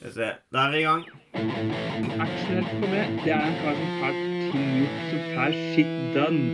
[0.00, 0.26] Skal vi se.
[0.48, 1.02] Da er vi i gang.
[2.24, 4.14] Actionhelt for meg, det er en kar som får
[4.52, 6.44] ting gjort, som får shit done.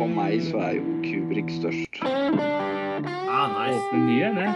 [0.00, 2.00] For meg så er jo Kubrik størst.
[2.02, 3.78] Ah, nice.
[3.78, 4.50] Åpne ny en, det.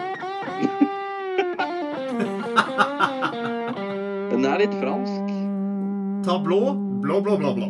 [4.32, 5.30] Den er litt fransk.
[6.26, 6.74] Ta blå,
[7.06, 7.68] blå, blå, blå, blå.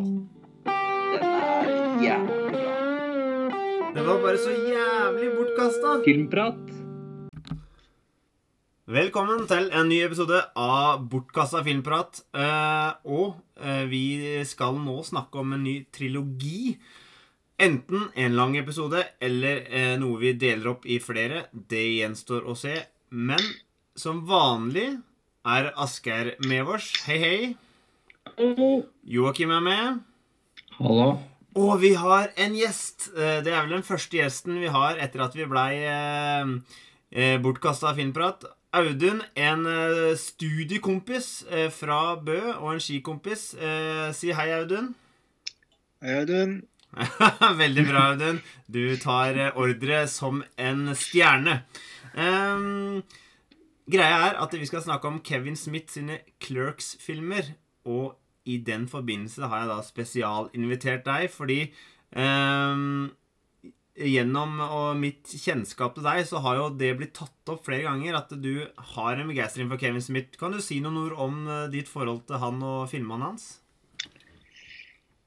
[0.64, 1.68] Den er
[2.06, 2.80] jævlig bra.
[3.92, 5.98] Det var bare så jævlig bortkasta.
[6.08, 6.75] Filmprat.
[8.86, 12.20] Velkommen til en ny episode av Bortkassa filmprat.
[12.38, 14.02] Eh, og eh, vi
[14.46, 16.76] skal nå snakke om en ny trilogi.
[17.58, 21.48] Enten en lang episode eller eh, noe vi deler opp i flere.
[21.50, 22.76] Det gjenstår å se.
[23.10, 23.42] Men
[23.98, 24.86] som vanlig
[25.42, 26.92] er Asgeir med oss.
[27.08, 28.46] Hei, hei.
[29.02, 30.02] Joakim er med.
[30.78, 31.16] Hallo.
[31.58, 33.08] Og vi har en gjest.
[33.16, 35.74] Det er vel den første gjesten vi har etter at vi blei
[37.42, 38.46] bortkasta Filmprat.
[38.76, 43.54] Audun, en eh, studiekompis eh, fra Bø og en skikompis.
[43.56, 44.90] Eh, si hei, Audun.
[46.04, 46.58] Hei, Audun.
[47.62, 48.42] Veldig bra, Audun.
[48.68, 51.62] Du tar ordre som en stjerne.
[52.16, 53.00] Um,
[53.88, 57.54] greia er at vi skal snakke om Kevin Smith sine Clerks-filmer.
[57.88, 58.12] Og
[58.44, 61.62] i den forbindelse har jeg da spesialinvitert deg, fordi
[62.12, 63.08] ehm,
[63.96, 64.58] Gjennom
[65.00, 68.66] mitt kjennskap til deg, så har jo det blitt tatt opp flere ganger at du
[68.92, 70.36] har en begeistring for Kevin Smith.
[70.36, 73.46] Kan du si noen ord om eh, ditt forhold til han og filmene hans?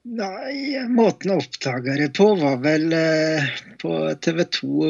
[0.05, 3.49] Nei, måten jeg oppdaga det på, var vel eh,
[3.81, 4.83] på TV 2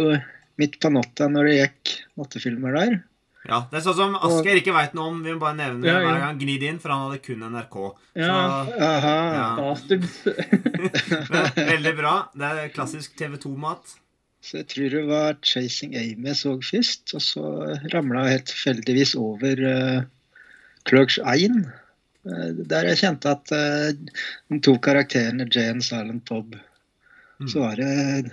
[0.60, 3.00] midt på natta når det gikk nattefilmer der.
[3.50, 5.24] Ja, Det er sånn som Asgeir ikke veit noe om.
[5.26, 6.10] Vi må bare nevne Ja, ja.
[6.10, 6.38] hver gang.
[6.42, 7.80] Gni det inn, for han hadde kun NRK.
[8.20, 8.36] Ja.
[8.70, 9.16] Så Aha.
[9.40, 9.48] Ja.
[11.34, 12.14] Men, Veldig bra.
[12.38, 13.98] Det er klassisk TV 2-mat.
[14.40, 17.44] Så jeg tror det var 'Chasing Amy' jeg så først, og så
[17.92, 20.00] ramla jeg helt tilfeldigvis over uh,
[20.88, 21.60] Clerks 1.
[22.24, 26.56] Uh, der jeg kjente at uh, de to karakterene og Silent Bob
[27.40, 27.48] Mm.
[27.48, 28.32] Så var det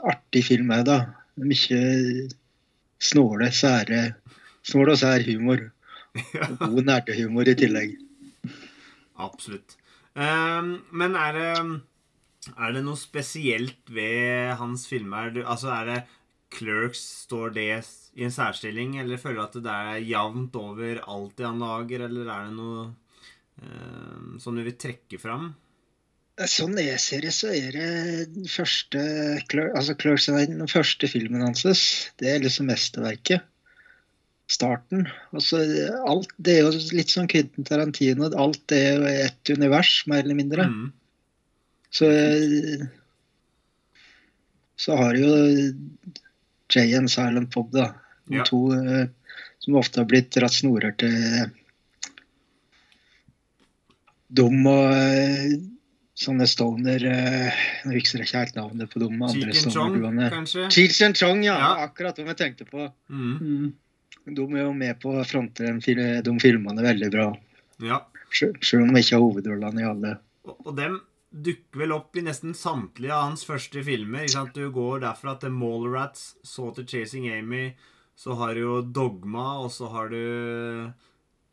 [0.00, 0.94] artig film òg, da.
[1.36, 1.80] Mye
[3.02, 4.02] snåle, sære
[4.62, 5.62] Snål og sær humor.
[6.14, 7.96] Og god nerdehumor i tillegg.
[9.22, 9.76] Absolutt.
[10.14, 11.80] Um, men er det
[12.58, 15.30] Er det noe spesielt ved hans filmer?
[15.46, 16.00] Altså, er det
[16.52, 17.68] Clerks Står det
[18.14, 22.04] i en særstilling, eller føler du at det er jevnt over alt det han lager,
[22.08, 22.82] eller er det noe
[23.62, 25.54] um, som du vil trekke fram?
[26.50, 27.88] Sånn jeg ser det, så er det
[28.34, 29.00] den første
[29.74, 31.64] altså Clerks er den første filmen hans.
[32.18, 33.44] Det er liksom mesterverket.
[34.52, 35.06] Starten.
[35.32, 35.62] Altså,
[36.08, 38.28] alt, det er jo litt sånn Quentin Tarantino.
[38.36, 40.66] Alt er jo ett univers, mer eller mindre.
[40.68, 40.90] Mm.
[41.92, 42.08] Så
[44.82, 45.32] så har jo
[46.72, 47.92] Jay and Silent Bob, da.
[48.26, 48.44] De Ja.
[48.44, 49.06] to eh,
[49.58, 51.50] som ofte har blitt dratt snorer til
[54.32, 55.58] Dum og eh,
[56.18, 60.66] sånne stoner uh, Nå husker jeg ikke helt navnet på dem andre kanskje?
[60.72, 61.56] Cheech and Chong, ja.
[61.56, 61.70] Ja.
[61.86, 62.88] Akkurat hvem jeg tenkte på.
[63.08, 63.38] Mm.
[63.40, 63.70] Mm.
[64.36, 67.30] De er jo med på å fronte de filmene veldig bra.
[67.82, 68.04] Ja.
[68.32, 70.12] Selv om de ikke har hovedrollene i alle.
[70.46, 71.00] Og, og dem
[71.32, 74.26] dukker vel opp i nesten samtlige av hans første filmer.
[74.26, 74.54] Ikke sant?
[74.56, 77.70] Du går derfra til Mallrats, så til Chasing Amy,
[78.18, 80.92] så har du jo Dogma, og så har du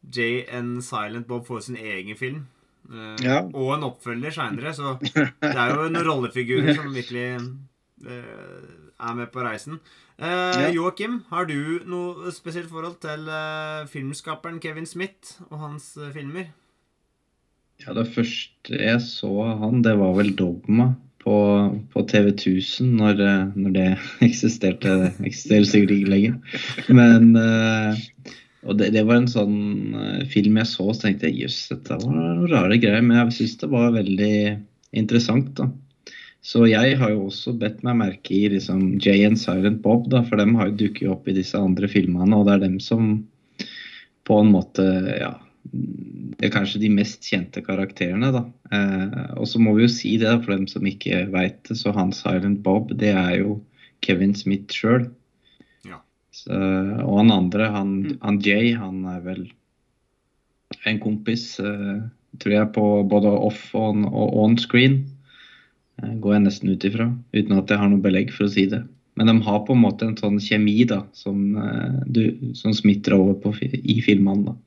[0.04, 2.48] Jay and Silent Bob får sin egen film.
[2.90, 3.40] Eh, Ja.
[3.54, 8.70] Og en oppfølger seinere, så det er jo noen rollefigurer som virkelig eh,
[9.00, 9.80] er med på reisen.
[10.20, 10.70] Eh.
[10.76, 16.50] Joakim, har du noe spesielt forhold til eh, filmskaperen Kevin Smith og hans filmer?
[17.86, 20.90] Ja, det første jeg så av han, det var vel Dogma
[21.24, 21.36] på,
[21.94, 23.22] på TV 1000, når,
[23.56, 23.88] når det
[24.28, 24.98] eksisterte.
[25.06, 26.60] Det eksisterer sikkert ikke lenger.
[26.92, 28.02] Men eh,
[28.68, 29.60] Og det, det var en sånn
[29.96, 33.06] eh, film jeg så, så tenkte jeg jøss, dette var noen rare greier.
[33.06, 34.34] Men jeg syns det var veldig
[35.00, 35.70] interessant, da.
[36.44, 40.24] Så jeg har jo også bedt meg merke i liksom Jay and Silent Bob, da,
[40.24, 43.12] for dem har jo dukket opp i disse andre filmene, og det er dem som
[44.28, 44.86] på en måte,
[45.20, 45.34] ja
[46.40, 48.44] det er kanskje de mest kjente karakterene, da.
[48.74, 51.94] Eh, og så må vi jo si det, for dem som ikke veit det, så
[51.96, 53.60] han Silent Bob, det er jo
[54.06, 55.10] Kevin Smith sjøl.
[56.46, 56.58] Ja.
[57.04, 59.48] Og han andre, han, han Jay, han er vel
[60.86, 62.02] en kompis, eh,
[62.40, 65.02] tror jeg, på både off og, og on screen.
[66.00, 68.68] Eh, går jeg nesten ut ifra, uten at jeg har noe belegg for å si
[68.72, 68.84] det.
[69.20, 72.24] Men de har på en måte en sånn kjemi da, som, eh, du,
[72.56, 74.54] som smitter over på, i filmene.
[74.54, 74.58] da.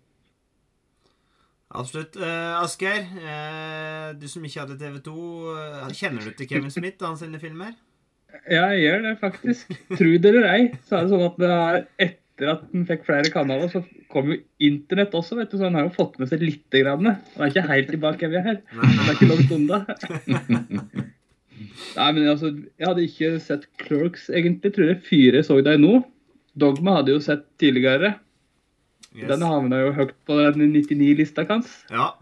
[1.73, 2.19] Absolutt.
[2.21, 5.15] Uh, Asgeir, uh, du som ikke hadde TV 2,
[5.57, 7.73] uh, kjenner du til Kevin Smith og hans filmer?
[8.51, 9.73] Ja, jeg gjør det faktisk.
[9.93, 13.05] Tro det eller ei, så er det sånn at det er etter at den fikk
[13.07, 13.83] flere kanaler, så
[14.13, 17.07] kom jo internett også, vet du, så han har jo fått med seg lite grann.
[17.07, 18.61] Han er ikke helt tilbake vi er her.
[18.73, 19.83] Det er ikke langt unna.
[21.93, 22.51] Nei, men altså,
[22.81, 24.73] jeg hadde ikke sett Clerks egentlig.
[24.75, 26.01] Tror jeg fire så deg nå.
[26.59, 28.15] Dogma hadde jeg jo sett tidligere.
[29.15, 29.29] yes.
[29.31, 31.83] Den havna jo høyt på den 99-lista hans.
[31.93, 32.13] Ja,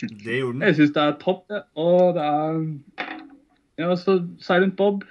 [0.00, 0.66] det gjorde den.
[0.68, 1.62] Jeg syns det er topp, det.
[1.80, 2.62] Og det er
[3.80, 5.04] Ja, så Silent Bob.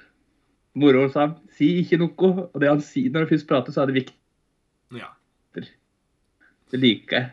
[0.80, 1.28] Moro sa.
[1.58, 2.32] Si ikke noe.
[2.50, 4.18] Og det han sier når han først prater, så er det viktig.
[4.98, 5.12] Ja,
[6.74, 7.32] Det liker jeg.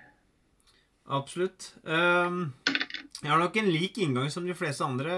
[1.09, 1.73] absolutt.
[1.85, 2.53] Um,
[3.23, 5.13] jeg har nok en lik inngang som de fleste andre.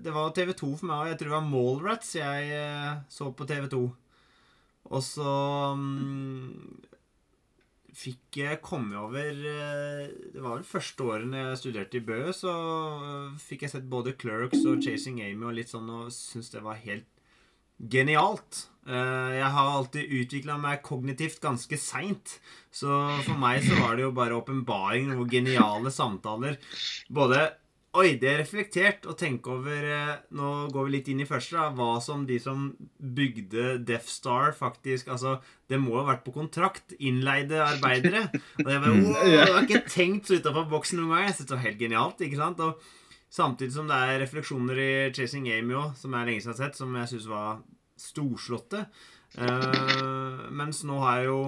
[0.00, 3.30] Det var TV 2 for meg, og jeg tror det var Mallrats jeg eh, så
[3.32, 3.80] på TV 2.
[4.88, 5.32] Og så
[5.76, 6.78] mm,
[7.98, 12.52] fikk jeg komme over eh, Det var vel første årene jeg studerte i Bø, så
[12.54, 16.62] eh, fikk jeg sett både Clerks og Chasing Amy og litt sånn, og syntes det
[16.62, 17.08] var helt
[17.78, 18.64] genialt.
[18.88, 22.38] Eh, Jeg har alltid utvikla meg kognitivt ganske seint.
[22.74, 22.88] Så
[23.26, 26.56] for meg så var det jo bare åpenbaring og geniale samtaler.
[27.10, 27.44] Både
[27.98, 31.56] Oi, det er reflektert å tenke over eh, Nå går vi litt inn i første,
[31.56, 31.70] da.
[31.74, 32.68] Hva som de som
[32.98, 35.38] bygde Death Star, faktisk Altså,
[35.70, 36.94] det må ha vært på kontrakt.
[37.02, 38.28] Innleide arbeidere.
[38.60, 41.26] Og jeg bare wow, Jeg har ikke tenkt så utafor boksen noen gang.
[41.26, 42.22] Jeg synes det var helt genialt.
[42.22, 42.62] ikke sant?
[42.62, 46.60] Og samtidig som det er refleksjoner i Chasing Amy òg, som jeg lenge siden har
[46.62, 47.58] sett, som jeg syns var
[47.98, 48.84] storslåtte.
[49.34, 51.42] Uh, mens nå har jeg jo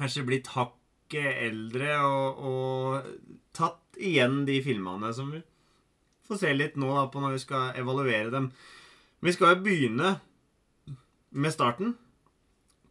[0.00, 5.30] kanskje blitt hakket eldre og, og tatt igjen de filmene som
[6.30, 8.50] får se litt nå da, på når vi skal evaluere dem.
[9.20, 10.14] Vi skal jo begynne
[11.30, 11.96] med starten.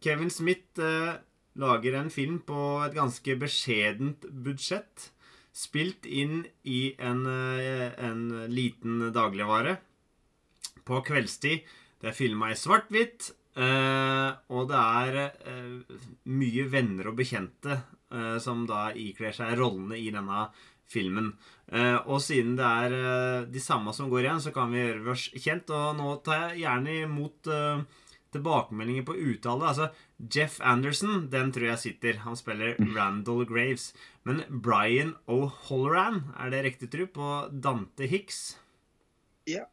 [0.00, 1.18] Kevin Smith eh,
[1.60, 5.10] lager en film på et ganske beskjedent budsjett.
[5.52, 8.22] Spilt inn i en, eh, en
[8.52, 9.76] liten dagligvare
[10.86, 11.66] på kveldstid.
[12.00, 15.98] Det er filma i svart-hvitt, eh, og det er eh,
[16.32, 20.46] mye venner og bekjente eh, som da ikler seg rollene i denne
[20.90, 21.32] filmen.
[21.70, 25.14] Eh, og siden det er eh, de samme som går igjen, så kan vi gjøre
[25.14, 25.70] oss kjent.
[25.74, 27.82] Og nå tar jeg gjerne imot eh,
[28.34, 29.70] tilbakemeldinger på uttale.
[29.70, 29.90] Altså,
[30.20, 32.22] Jeff Anderson, den tror jeg sitter.
[32.26, 33.90] Han spiller Randall Graves.
[34.28, 38.58] Men Brian O'Holloran, er det riktig tru på Dante Hicks?
[39.48, 39.66] Ja.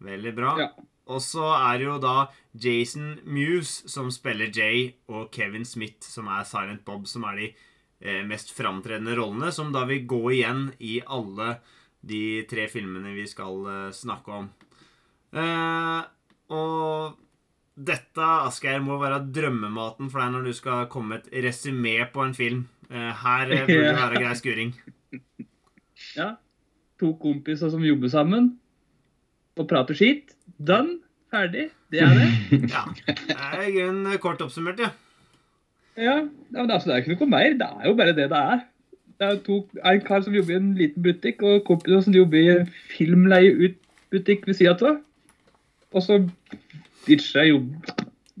[0.00, 0.54] Veldig bra.
[0.60, 0.70] Ja.
[1.10, 2.16] Og så er det jo da
[2.54, 7.48] Jason Muse som spiller Jay, og Kevin Smith som er Silent Bob, som er de
[8.24, 11.58] mest framtredende rollene, som da vil gå igjen i alle
[12.00, 14.46] de tre filmene vi skal eh, snakke om.
[15.36, 16.00] Eh,
[16.56, 17.18] og
[17.80, 22.24] dette, Asgeir, må være drømmematen for deg når du skal komme med et resymé på
[22.24, 22.64] en film.
[22.90, 24.72] Eh, her eh, burde det være grei skuring.
[26.16, 26.32] Ja.
[27.00, 28.54] To kompiser som jobber sammen
[29.60, 30.34] og prater skit.
[30.56, 30.98] Done.
[31.30, 31.68] Ferdig.
[31.92, 32.30] Det er det.
[32.72, 32.80] Ja.
[33.06, 34.88] Det er i grunnen kort oppsummert, ja.
[36.00, 36.16] Ja,
[36.50, 37.56] men altså, Det er ikke noe mer.
[37.60, 38.62] Det er jo bare det det er.
[39.20, 42.40] Det er to, en kar som jobber i en liten butikk, og kompiser som jobber
[42.40, 45.02] i en filmleie-ut-butikk ved sida av.
[45.92, 46.16] Og så
[47.04, 47.92] ditcher jeg jobb,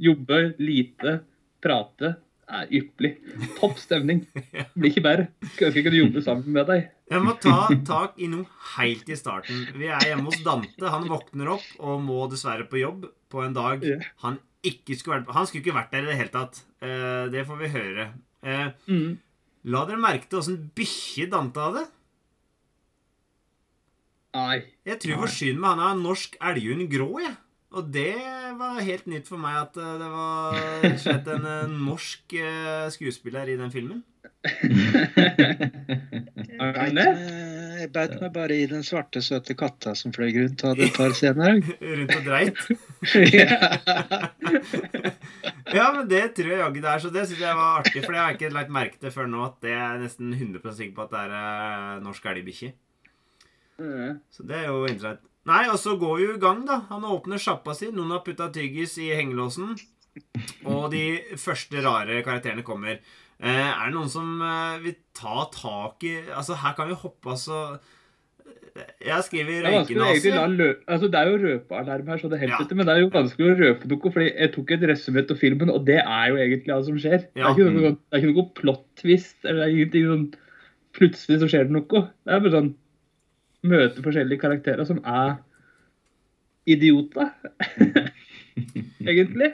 [0.08, 1.18] jobbe lite,
[1.60, 2.14] prate.
[2.50, 3.12] Det er ypperlig.
[3.60, 4.24] Topp stemning.
[4.32, 5.28] Det blir ikke bedre.
[5.52, 6.88] Skulle ønske jeg kunne jobbe sammen med deg.
[7.10, 8.46] Jeg må ta tak i noe
[8.78, 9.66] helt i starten.
[9.76, 10.90] Vi er hjemme hos Dante.
[10.94, 13.84] Han våkner opp og må dessverre på jobb på en dag
[14.24, 15.30] han ikke skulle vært.
[15.34, 16.62] Han skulle ikke vært der i det hele tatt.
[16.82, 18.08] Eh, det får vi høre.
[18.42, 19.18] Eh, Mm.
[19.64, 21.86] la dere merke til åssen bikkje Dante hadde?
[24.34, 24.62] Nei.
[24.86, 27.36] Jeg tror forsynet med han er norsk elghund grå, jeg.
[27.72, 28.14] Og det
[28.58, 30.54] var helt nytt for meg at eh, det var
[30.98, 32.34] slett en norsk
[32.94, 34.02] skuespiller i den filmen.
[36.60, 37.20] Er han det meg-
[37.80, 40.64] jeg beit meg bare i den svarte, søte katta som fløy rundt.
[40.64, 41.60] og Hadde et par scener.
[42.00, 42.56] Rundt og dreit.
[45.76, 45.86] ja.
[45.96, 48.04] Men det tror jeg jaggu det er, så det syns jeg var artig.
[48.04, 50.76] For det har jeg ikke lagt merke til før nå, at det er nesten 100
[50.78, 52.70] sikker på at det er eh, norsk elgbikkje.
[53.80, 55.22] Så det er jo interessant.
[55.48, 56.82] Nei, og så går vi jo i gang, da.
[56.90, 57.88] Han åpner sjappa si.
[57.94, 59.72] Noen har putta tyggis i hengelåsen.
[60.68, 61.04] Og de
[61.40, 63.00] første rare karakterene kommer.
[63.40, 67.30] Eh, er det noen som eh, vil ta tak i Altså, her kan vi hoppe,
[67.32, 67.78] altså
[69.00, 70.74] Jeg skriver er røykenase.
[70.86, 72.74] altså, det er jo røpealarm her, så det helt Ja.
[72.76, 74.12] men det er jo vanskelig å røpe noe.
[74.12, 77.24] fordi Jeg tok et resumé av filmen, og det er jo egentlig alt som skjer.
[77.32, 79.36] Det, er ikke noe, det er ikke noe plot-twist.
[79.44, 80.30] eller det er ingenting sånn
[80.92, 81.86] Plutselig så skjer det noe.
[82.26, 82.74] Det er bare sånn
[83.62, 85.36] Møte forskjellige karakterer som er
[86.66, 87.30] idioter.
[89.10, 89.52] egentlig.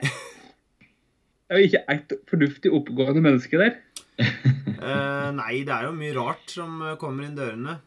[1.47, 3.77] Det er jo ikke ett fornuftig oppegående menneske der.
[4.19, 7.77] uh, nei, det er jo mye rart som eh, kommer inn dørene.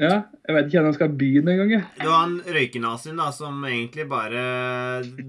[0.00, 0.14] Ja,
[0.48, 1.72] jeg vet ikke hvor han skal begynne engang.
[1.98, 4.44] Det var han røykenazien da, som egentlig bare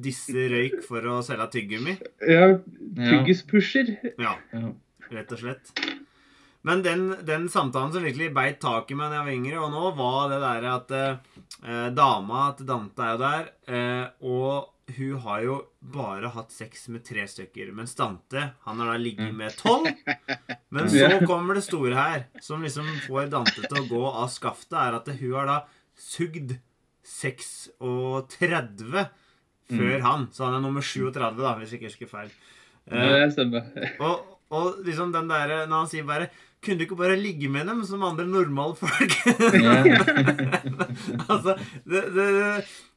[0.03, 1.97] disser røyk for å selge tyggegummi.
[2.23, 3.09] Ja, Ja.
[3.09, 3.91] Tyggispusher.
[4.19, 4.71] Ja, Ja.
[5.11, 5.73] rett og slett.
[6.63, 9.71] Men den, den samtalen som virkelig beit tak i meg da jeg var yngre, og
[9.73, 15.19] nå, var det der at eh, dama til Dante er jo der, eh, og hun
[15.24, 15.55] har jo
[15.93, 17.71] bare hatt sex med tre stykker.
[17.75, 19.88] Mens Dante han har da ligget med tolv.
[20.69, 24.77] Men så kommer det store her, som liksom får Dante til å gå av skaftet,
[24.79, 25.60] er at hun har da
[25.98, 26.55] sugd
[27.07, 29.05] 36
[29.71, 30.27] før han.
[30.31, 32.31] Så han er nummer 37, da, hvis jeg ikke husker feil.
[32.31, 32.48] Ja,
[32.91, 33.62] Eh, det
[34.01, 36.31] og, og liksom den der Når han sier bare
[36.65, 39.13] Kunne du ikke bare ligge med dem som andre normale folk?
[41.31, 41.55] altså,
[41.86, 42.27] det, det,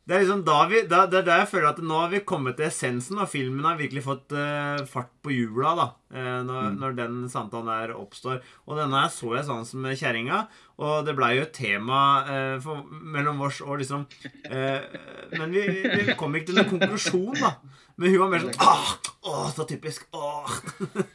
[0.05, 2.21] det er liksom da vi da, Det er der jeg føler at nå har vi
[2.29, 5.87] kommet til essensen, og filmen har virkelig fått uh, fart på hjula, da.
[6.13, 8.43] uh, når, når den samtalen der oppstår.
[8.69, 10.43] Og denne her så jeg sånn som kjerringa,
[10.77, 14.05] og det blei jo et tema uh, for, mellom oss og liksom
[14.45, 17.55] Men vi, vi kom ikke til noen konklusjon, da.
[17.97, 18.95] Men hun var mer sånn Åh,
[19.31, 20.09] åh så typisk.
[20.13, 20.55] Åh.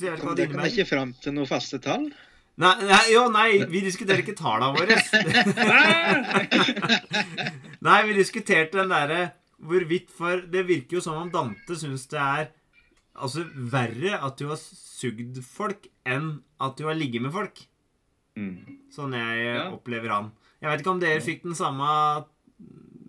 [0.00, 0.52] Så jeg vet ikke hva det innebærer.
[0.52, 2.06] kom dere ikke fram til noe faste tall.
[2.60, 4.98] Nei, nei, jo, nei, vi diskuterer ikke tallene våre.
[7.86, 9.20] nei, vi diskuterte den derre
[9.60, 12.50] hvorvidt For det virker jo som om Dante syns det er
[13.20, 13.42] altså
[13.72, 17.58] verre at du har sugd folk, enn at du har ligget med folk.
[18.38, 18.78] Mm.
[18.94, 19.64] Sånn jeg Ja.
[19.74, 20.30] opplever han.
[20.62, 21.88] Jeg vet ikke om dere fikk den samme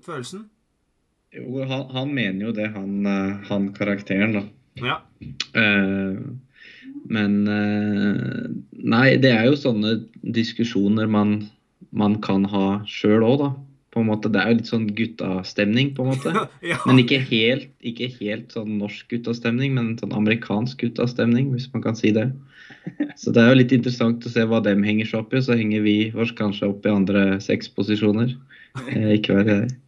[0.03, 0.49] følelsen?
[1.31, 4.43] Jo, han, han mener jo det, han, eh, han karakteren, da.
[4.83, 4.97] Ja.
[5.55, 6.19] Eh,
[7.11, 8.45] men eh,
[8.81, 9.97] Nei, det er jo sånne
[10.35, 11.41] diskusjoner man,
[11.91, 13.51] man kan ha sjøl òg, da.
[13.91, 16.31] På en måte, Det er jo litt sånn guttastemning, på en måte.
[16.71, 16.79] ja.
[16.87, 21.99] Men ikke helt, ikke helt sånn norsk guttastemning, men sånn amerikansk guttastemning, hvis man kan
[21.99, 22.29] si det.
[23.19, 25.45] Så det er jo litt interessant å se hva dem henger seg opp i, og
[25.45, 28.33] så henger vi oss kanskje opp i andre sexposisjoner.
[28.87, 29.77] Eh, ikke vær redd.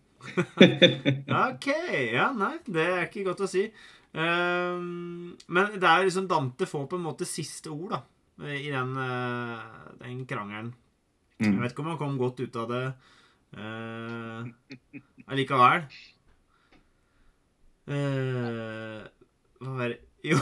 [1.44, 1.68] Ok,
[2.14, 3.68] ja, nei, det er ikke godt å si.
[4.14, 8.02] Ehm, men det er liksom Dante får på en måte siste ord, da,
[8.50, 9.64] i den, eh,
[10.04, 10.74] den krangelen.
[11.40, 11.62] Jeg Mm.
[11.62, 12.84] vet ikke om han kom godt ut av det
[13.58, 14.46] uh,
[15.28, 15.88] allikevel.
[17.84, 19.02] Eh,
[19.60, 20.38] hva var det Jo.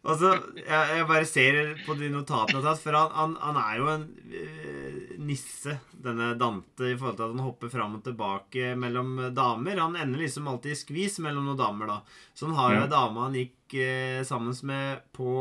[0.00, 3.58] Altså, jeg, jeg bare ser på de notatene jeg har tatt, for han, han, han
[3.60, 8.04] er jo en uh, nisse, denne Dante, i forhold til at han hopper fram og
[8.06, 9.76] tilbake mellom damer.
[9.82, 11.98] Han ender liksom alltid i skvis mellom noen damer, da.
[12.32, 12.86] Så han har jo Ja.
[12.88, 15.34] ei dame han gikk uh, sammen med på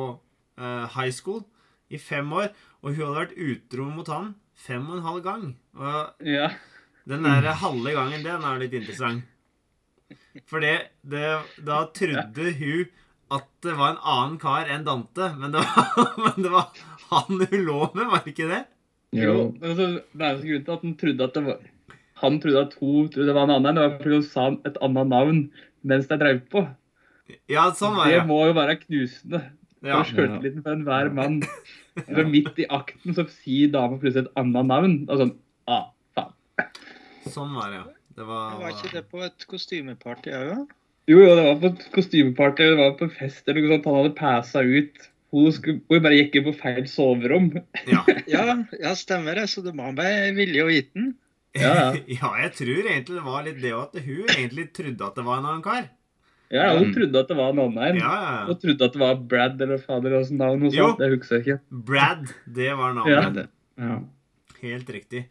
[0.59, 1.45] uh, high school
[1.89, 2.51] i fem år,
[2.83, 5.47] og hun hadde vært utro mot han fem og en halv gang.
[5.79, 6.49] Og Ja.
[7.07, 9.23] den der halve gangen, den er jo litt interessant.
[10.51, 12.89] For det, det Da trodde hun
[13.36, 16.69] at det var en annen kar enn Dante, men det var, men det var
[17.09, 18.63] han hun lå med, var det ikke det?
[19.17, 21.62] Jo, men altså, det er jo grunnen til at han trodde at det var
[22.21, 23.77] Han trodde at hun trodde det var en annen.
[23.77, 25.38] Det var fordi hun sa et annet navn
[25.88, 26.65] mens de drev på.
[27.50, 28.25] Ja, sånn var Det det.
[28.27, 29.39] må jo være knusende
[29.79, 30.01] Ja.
[30.01, 31.39] for sjøltilliten for enhver mann.
[32.09, 34.93] Så midt i akten så sier dama plutselig et annet navn.
[35.07, 35.31] Og sånn
[35.71, 36.36] ah, faen.
[37.31, 37.88] Sånn var det, ja.
[38.19, 40.50] Det var, Var ikke det på et kostymeparty òg?
[40.51, 40.59] Ja?
[41.09, 43.87] Jo, jo, det var på et kostymeparty, det var på fest eller noe sånt.
[43.89, 45.07] Han hadde passa ut.
[45.33, 47.51] Hun, skulle, hun bare gikk inn på feil soverom.
[47.89, 48.03] ja.
[48.33, 48.43] Ja,
[48.77, 49.47] ja, stemmer det.
[49.49, 51.11] Så det var meg vilje og viten.
[51.57, 51.87] Ja, ja.
[52.19, 55.25] ja, jeg tror egentlig det var litt det òg, at hun egentlig trodde at det
[55.25, 55.87] var en annen kar.
[56.49, 57.97] Ja, Hun trodde at det var en annen Ja, en.
[58.01, 58.37] ja, ja.
[58.47, 60.63] Hun trodde at det var Brad eller fader eller navn.
[60.65, 60.97] Og sånt.
[61.01, 61.57] Det husker jeg ikke.
[61.89, 62.23] Brad,
[62.57, 62.95] det var Ja.
[63.03, 63.35] navnet.
[63.35, 63.47] det.
[63.85, 63.97] Ja.
[64.63, 65.21] Helt riktig.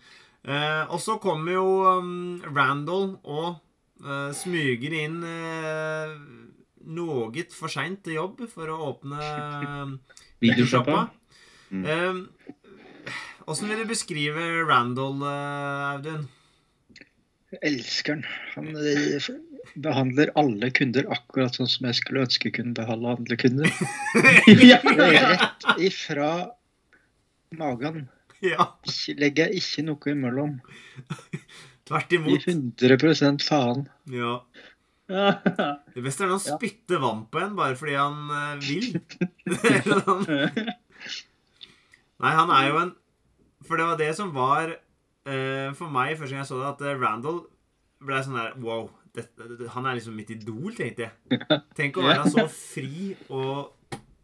[0.47, 1.65] Eh, og så kommer jo
[1.99, 3.57] um, Randall og
[4.05, 6.15] eh, smyger inn uh,
[6.89, 9.93] noe for seint til jobb for å åpne uh,
[10.45, 11.09] Videoshoppa.
[11.73, 12.23] Eh,
[13.45, 16.29] uh, vil du beskrive Randall, Audun?
[17.49, 18.25] Jeg elsker han.
[18.59, 19.29] Han eh,
[19.81, 23.73] behandler alle kunder akkurat sånn som jeg skulle ønske kunne behandle andre kunder.
[24.69, 24.81] ja.
[24.85, 26.31] Er rett ifra
[27.57, 28.11] magen.
[28.45, 30.59] ja, Ikke, legger jeg ikke noe imellom.
[31.89, 32.49] Tvert I imot.
[32.49, 33.87] 100 faen.
[34.13, 34.35] Ja.
[35.95, 36.57] Det beste er når han Ja.
[36.59, 39.01] spytter vann på en bare fordi han eh, vil.
[42.19, 42.93] Nei, han er jo en
[43.67, 46.85] For det var det som var eh, for meg første gang jeg så det, at
[46.87, 47.41] eh, Randall
[48.05, 48.91] ble sånn der Wow.
[49.17, 51.41] Det, det, han er liksom mitt idol, tenkte jeg.
[51.79, 53.73] Tenk å være så fri og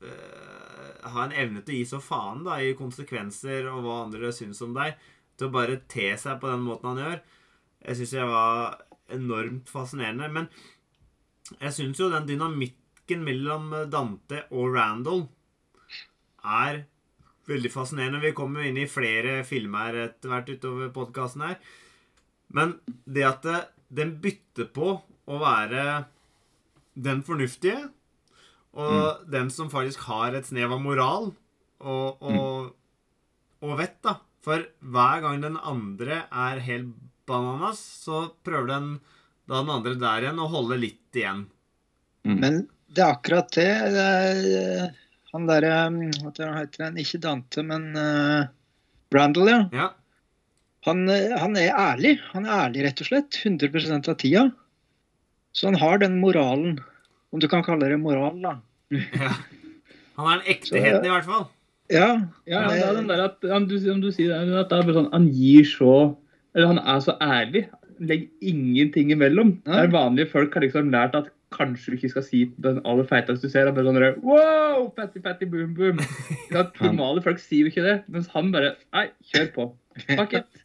[0.05, 4.61] ha en evne til å gi så faen da, i konsekvenser og hva andre syns
[4.65, 4.95] om deg.
[5.35, 7.19] Til å bare te seg på den måten han gjør.
[7.85, 8.81] Jeg syns jeg var
[9.13, 10.31] enormt fascinerende.
[10.33, 10.49] Men
[11.61, 15.27] jeg syns jo den dynamikken mellom Dante og Randall
[16.45, 16.85] er
[17.49, 18.23] veldig fascinerende.
[18.25, 21.59] Vi kommer jo inn i flere filmer etter hvert utover podkasten her.
[22.55, 23.49] Men det at
[23.95, 26.05] den bytter på å være
[26.95, 27.89] den fornuftige,
[28.75, 31.29] og den som faktisk har et snev av moral
[31.79, 32.73] og, og,
[33.63, 34.19] og vett, da.
[34.45, 36.91] For hver gang den andre er helt
[37.29, 38.89] bananas, så prøver den
[39.45, 41.45] da den andre der igjen å holde litt igjen.
[42.25, 42.63] Men
[42.95, 43.71] det er akkurat det.
[43.93, 45.03] det er, eh,
[45.35, 47.01] han derre Hva heter han?
[47.01, 48.47] Ikke Dante, men uh,
[49.13, 49.61] Brandel, ja.
[49.75, 49.89] Ja.
[50.89, 52.19] Han, eh, han er ærlig.
[52.33, 53.41] Han er ærlig, rett og slett.
[53.43, 54.47] 100 av tida.
[55.55, 56.79] Så han har den moralen.
[57.35, 58.57] Om du kan kalle det moral, da.
[59.21, 59.35] ja.
[60.15, 61.49] Han er den ekteheten, i hvert fall.
[61.93, 62.09] Ja.
[62.49, 64.79] Ja, ja, det er den der at, om du, om du sier, det at det
[64.79, 65.95] er bare sånn, han gir så
[66.55, 67.67] Eller han er så ærlig.
[68.03, 69.57] Legg ingenting imellom.
[69.67, 69.85] Ja.
[69.85, 73.47] Der vanlige folk har liksom lært at kanskje du ikke skal si den aller feiteste
[73.47, 73.71] du ser.
[73.71, 74.89] Han sånn der, Wow!
[74.97, 76.03] Patty, patty, boom, boom.
[76.83, 77.97] Normale folk sier jo ikke det.
[78.11, 79.71] Mens han bare Nei, kjør på.
[80.11, 80.51] Fuck it.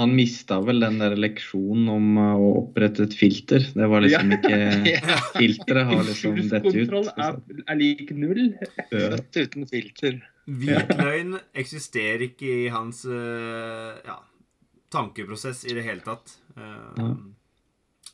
[0.00, 3.66] Han mista vel den der leksjonen om uh, å opprette et filter.
[3.74, 4.56] Det var liksom ikke
[5.34, 6.78] Filteret har liksom dette ut.
[6.78, 8.46] Kontroll er, er lik null.
[8.88, 10.16] Født uten filter.
[10.48, 14.16] Hvit løgn eksisterer ikke i hans eh, ja,
[14.92, 16.32] tankeprosess i det hele tatt.
[16.56, 17.10] Ja.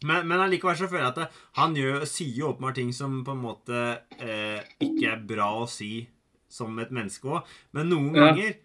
[0.04, 3.22] Men, men allikevel så føler jeg at det, han gjør, sier jo åpenbart ting som
[3.24, 3.78] på en måte
[4.20, 6.04] eh, ikke er bra å si
[6.52, 7.48] som et menneske òg.
[7.76, 8.26] Men noen Ja.
[8.28, 8.58] ganger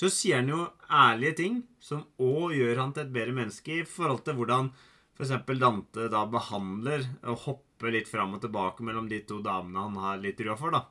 [0.00, 3.84] så sier han jo ærlige ting som òg gjør han til et bedre menneske i
[3.84, 4.70] forhold til hvordan
[5.20, 5.34] f.eks.
[5.60, 10.22] Dante da behandler og hopper litt fram og tilbake mellom de to damene han har
[10.22, 10.86] litt trua for, da.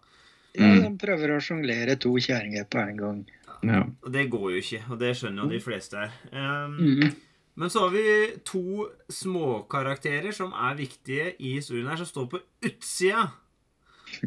[0.58, 0.82] Ja, Mm.
[0.84, 3.25] de prøver å sjonglere to kjerringer på en gang.
[3.63, 3.84] Ja.
[4.03, 6.12] Og det går jo ikke, og det skjønner jo de fleste her.
[6.34, 7.15] Um, Mm.
[7.60, 12.39] Men så har vi to småkarakterer som er viktige i historien her, som står på
[12.63, 13.32] utsida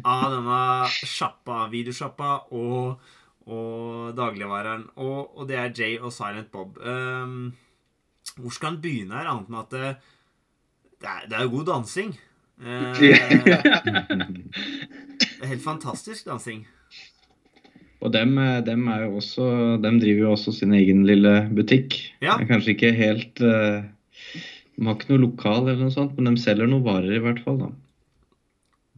[0.05, 2.99] av denne sjappa, videosjappa og,
[3.47, 4.85] og dagligvareren.
[4.97, 6.77] Og, og det er Jay og Silent Bob.
[6.77, 7.53] Um,
[8.37, 9.95] hvor skal han begynne her, annet enn at det,
[11.01, 12.13] det, er, det er jo god dansing.
[12.63, 12.93] Eh,
[15.43, 16.61] det er helt fantastisk dansing.
[17.99, 21.97] Og dem, eh, dem, også, dem driver jo også sin egen lille butikk.
[22.23, 22.37] Ja.
[22.37, 23.83] Det er kanskje ikke helt eh,
[24.73, 27.43] De har ikke noe lokal, eller noe sånt, men de selger noen varer i hvert
[27.43, 27.59] fall.
[27.59, 27.69] da.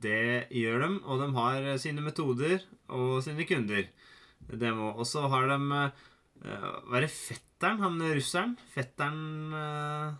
[0.05, 0.21] Det
[0.53, 2.59] gjør de, og de har eh, sine metoder
[2.93, 3.89] og sine kunder.
[4.53, 6.05] Og så har de uh,
[6.45, 8.53] Hva er det fetteren, han russeren?
[8.75, 10.13] Fetteren uh,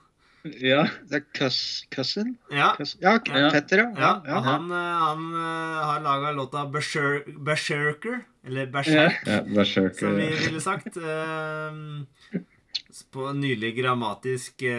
[0.61, 0.83] Ja.
[1.09, 1.57] Det er cuss,
[1.93, 2.35] cousin?
[2.53, 2.75] Ja.
[3.01, 3.15] Ja,
[3.51, 3.89] Petter, ja.
[3.97, 4.41] ja, ja, ja.
[4.45, 9.99] Han, eh, han eh, har laga låta Berser Berserker, eller Berserk, Ja, Berserker.
[10.05, 10.97] som vi ville sagt.
[10.97, 11.73] eh,
[13.11, 14.61] på nylig grammatisk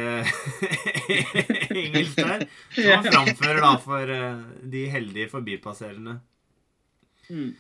[1.71, 2.47] engelsk der.
[2.73, 4.13] Som han framfører da for
[4.73, 6.19] de heldige forbipasserende.
[7.29, 7.51] Mm.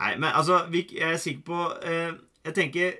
[0.00, 2.12] Nei, men altså, vi, jeg er sikker på eh,
[2.46, 2.92] Jeg tenker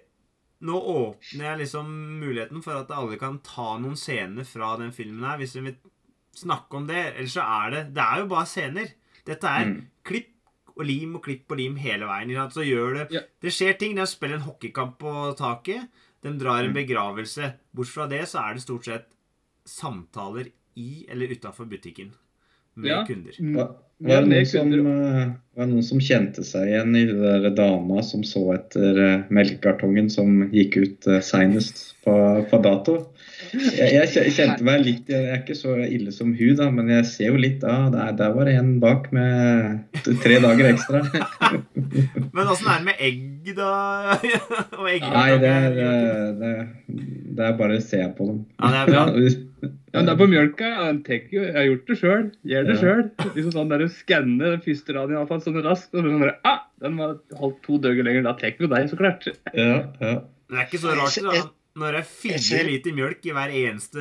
[0.62, 1.86] Nå åpner jeg liksom
[2.20, 5.76] muligheten for at alle kan ta noen scener fra den filmen her, hvis de vil
[6.36, 7.14] snakke om det.
[7.16, 8.92] Ellers så er det Det er jo bare scener.
[9.24, 9.86] Dette er Mm.
[10.04, 10.26] klipp
[10.76, 12.50] og lim og klipp og lim hele veien.
[12.52, 13.20] Så gjør det Ja.
[13.40, 13.94] Det skjer ting.
[13.96, 15.88] De spiller en hockeykamp på taket.
[16.22, 17.54] De drar en begravelse.
[17.74, 19.06] Bort fra det så er det stort sett
[19.66, 22.12] samtaler i eller utafor butikken
[22.76, 23.04] med Ja.
[23.06, 23.32] kunder.
[24.00, 27.50] Var, var, det med noen som, eh, var noen som kjente seg igjen i der
[27.52, 32.14] dama som så etter uh, melkekartongen som gikk ut Senest seinest på,
[32.48, 32.94] på dato?
[33.54, 37.06] Jeg, jeg kjente meg litt Jeg er ikke så ille som hun, da, men jeg
[37.10, 41.02] ser jo litt ah, der, der var det en bak med tre dager ekstra.
[42.36, 43.70] Men åssen er det med egg, da?
[44.78, 46.52] og egg Nei, det er, eh, det,
[47.36, 48.42] det er bare å se på dem.
[48.60, 49.06] Ja, det er bra.
[49.90, 50.68] Ja, det er på mjølka.
[50.86, 52.26] Jeg, jeg har gjort det sjøl.
[52.46, 53.00] Gjør det sjøl.
[53.34, 55.90] Liksom sånn der, skanne den første raden iallfall sånn raskt.
[55.98, 58.28] Og sånn der, ah, den var holdt to døgn lenger.
[58.28, 59.26] Da tar vi deg, så klart.
[59.50, 60.12] Ja, ja.
[60.50, 61.42] Det er ikke så rart da,
[61.78, 64.00] når det er fire Jeg liter mjølk i hver eneste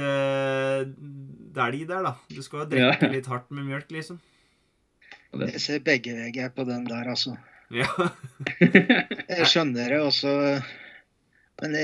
[1.55, 2.13] delg der, da.
[2.33, 3.11] Du skal jo drikke Ja.
[3.13, 4.19] litt hardt med mjølk, liksom.
[5.39, 7.35] Jeg ser begge veier på den der, altså.
[7.69, 7.85] Ja.
[9.29, 10.31] Jeg skjønner det også.
[11.61, 11.75] Men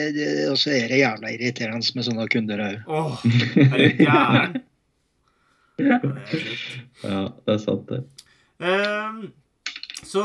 [0.49, 2.77] også er det jævla irriterende med sånne kunder òg.
[2.87, 3.25] Åh,
[3.59, 4.55] er du gæren?
[5.77, 6.75] Ja, det er sjukt.
[7.03, 7.97] ja, det er sant, det.
[8.63, 9.17] Um,
[10.07, 10.21] så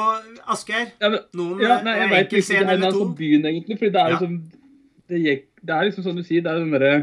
[0.55, 3.09] Asgeir, Ja, noen ja, nei, jeg eh, enkel ikke enkeltscener det er eller to?
[3.19, 3.79] byen, egentlig.
[3.81, 4.19] For det er Ja.
[4.23, 4.37] sånn
[5.11, 6.95] det, gikk, det er liksom sånn du sier, det er den derre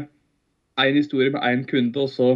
[0.78, 2.30] én historie med én kunde, og så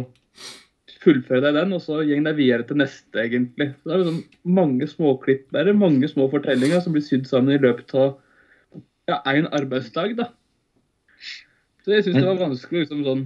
[1.03, 3.71] fullføre deg den, og så går deg videre til neste, egentlig.
[3.81, 7.61] Så det er liksom mange småklipp der, mange små fortellinger som blir sydd sammen i
[7.63, 8.13] løpet av
[9.11, 10.29] ja, én arbeidsdag, da.
[11.83, 13.23] Så jeg syns det var vanskelig liksom sånn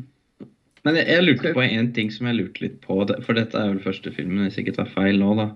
[0.87, 3.73] Men jeg, jeg lurte på en ting som jeg lurte litt på, for dette er
[3.73, 5.51] vel første filmen, hvis jeg ikke tar feil nå, da.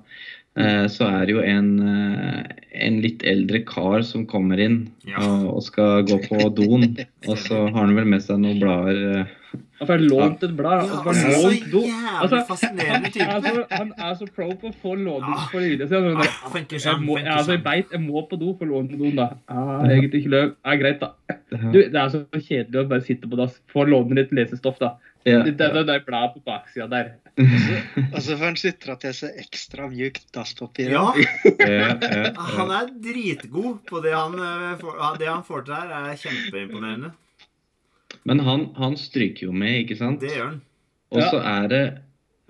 [0.58, 2.44] Eh, så er det jo en, eh,
[2.88, 5.18] en litt eldre kar som kommer inn Ja.
[5.20, 6.96] og, og skal gå på doen.
[7.30, 9.20] Og så har han vel med seg noen blader.
[9.22, 9.38] eh,
[9.82, 10.86] Han får lånt et blad.
[10.86, 11.80] Ja, så altså, han så lånt do.
[11.82, 13.28] jævlig Altså, fascinerende Han type.
[13.28, 15.46] er, så, han er så pro på å få låne Ja.
[15.52, 15.98] for lydet sitt.
[15.98, 18.70] Han er Ah, funker Jeg, må, altså, jeg beit, jeg må på do for å
[18.76, 19.30] låne doen, da.
[19.50, 20.56] Ja, egentlig ikke løp.
[20.66, 21.12] Ja, greit, da.
[21.52, 23.60] Du, det er så kjedelig å bare sitte på dass.
[23.74, 24.94] Få låne litt lesestoff, da.
[25.24, 25.42] Ja.
[25.46, 27.12] Det, det, det er blad på baksida der.
[28.12, 30.94] Og så får han sutra til seg ekstra mjukt dasspapir.
[30.96, 31.06] Ja,
[32.58, 34.86] han er dritgod på det han, eh,
[35.22, 35.94] det han får til her.
[36.00, 37.14] er kjempeimponerende.
[38.28, 40.22] Men han, han stryker jo med, ikke sant?
[40.22, 40.62] Det gjør han.
[41.12, 41.86] Og så er det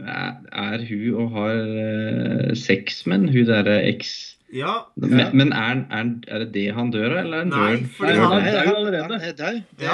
[0.02, 4.38] er, er hun og har eh, sex med hun derre eks...
[4.52, 7.72] Ja, Men, men er, er, er det det han dør av, eller er han Nei,
[7.72, 9.02] dør fordi han- han er død allerede.
[9.02, 9.58] han er død.
[9.80, 9.92] Det er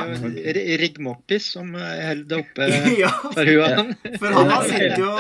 [0.72, 2.62] jo Rigg Mortis som eh, holder det oppe
[3.04, 3.78] ja, for huet.
[4.18, 5.14] for han har sittet jo.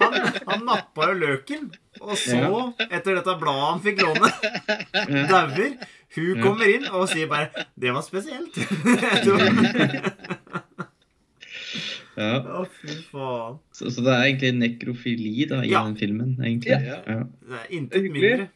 [0.00, 0.12] Han,
[0.46, 1.64] han nappa jo løken.
[2.00, 2.38] Og så,
[2.86, 4.28] etter dette bladet han fikk låne,
[4.94, 5.26] Ja.
[5.26, 5.74] dauer.
[6.14, 8.58] Hun kommer inn og sier bare 'Det var spesielt'.
[12.20, 12.38] Ja.
[12.60, 13.58] Å, fy faen.
[13.74, 15.82] Så, så det er egentlig nekrofili da, i Ja.
[15.88, 16.76] den filmen, egentlig.
[16.86, 17.00] Ja.
[17.06, 17.22] Ja.
[17.48, 18.48] Det er intet mindre.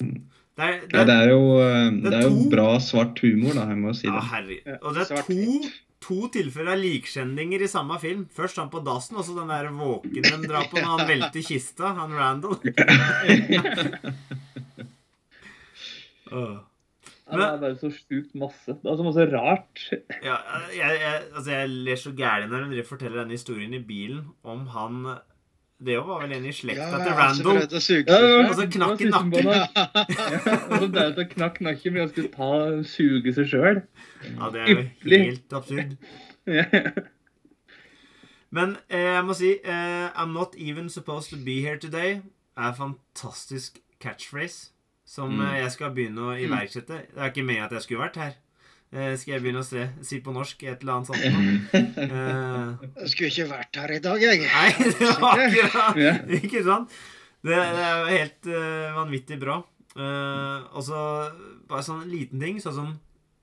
[0.00, 3.18] Det er, det Ja, er, det er jo, eh, det er jo to- bra svart
[3.24, 4.26] humor, da, jeg må si ja, det.
[4.32, 4.78] herre.
[4.82, 5.70] Og det er to,
[6.04, 8.26] to tilfeller av likskjendinger i samme film.
[8.36, 11.42] Først han på dassen, og så den der våken Den drar på når han velter
[11.44, 11.94] kista.
[11.96, 12.56] Han Randall.
[17.30, 18.74] Ja, det er bare så sjukt masse.
[18.74, 19.82] Det er så masse rart.
[20.24, 20.36] Ja,
[20.74, 24.66] jeg, jeg, altså jeg ler så gærent når hun forteller denne historien i bilen om
[24.74, 25.04] han
[25.80, 27.60] Det var vel en i slekta Ja, til Randall.
[28.10, 28.48] Ja, ja.
[28.48, 29.46] Og så knakk i nakken.
[29.48, 29.62] Ja,
[30.68, 32.50] og så deretter knakk nakken med å skulle ta
[32.84, 33.80] suge seg sjøl.
[34.26, 35.96] Ja, det er jo helt absurd.
[38.50, 42.18] Men eh, jeg må si eh, I'm not even supposed to be here today
[42.58, 44.72] er fantastisk catchphrase
[45.10, 45.40] som Mm.
[45.48, 47.00] eh, jeg skal begynne å iverksette.
[47.10, 48.34] Det er ikke meningen at jeg skulle vært her.
[48.92, 51.22] Eh, skal jeg begynne å se, si på norsk et eller annet sånt?
[52.00, 54.40] Eh, Jeg skulle ikke vært her i dag, jeg.
[54.46, 56.14] Nei, det var akkurat Ja.
[56.40, 56.94] Ikke sant?
[57.42, 59.54] Det, det er jo helt uh, vanvittig bra.
[59.96, 60.98] Uh, og så
[61.70, 62.90] bare sånn liten ting, sånn som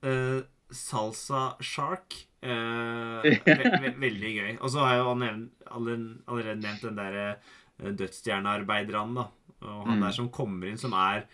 [0.06, 2.14] uh, salsa shark.
[2.38, 4.52] Eh, ve ve veldig gøy.
[4.62, 7.26] Og så har jeg jo allerede, allerede nevnt den derre
[7.82, 9.26] uh, dødsstjernearbeideren, da.
[9.66, 10.04] Og han Mm.
[10.06, 11.24] der som kommer inn, som er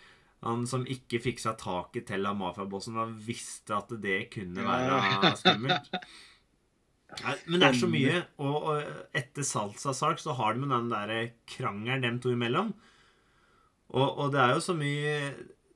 [0.45, 5.33] han som ikke fikk seg taket til av mafiabossen og visste at det kunne være
[5.41, 5.99] skummelt.
[7.15, 8.21] Nei, men det er så mye.
[8.43, 11.13] Og, og etter Salsa Sark så har de den der
[11.49, 12.73] krangelen dem to imellom.
[13.95, 15.13] Og, og det er jo så mye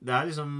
[0.00, 0.52] det er liksom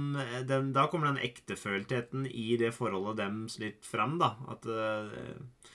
[0.47, 4.35] den, Da kommer den ekteføltheten i det forholdet dems litt fram, da.
[4.53, 5.71] At uh,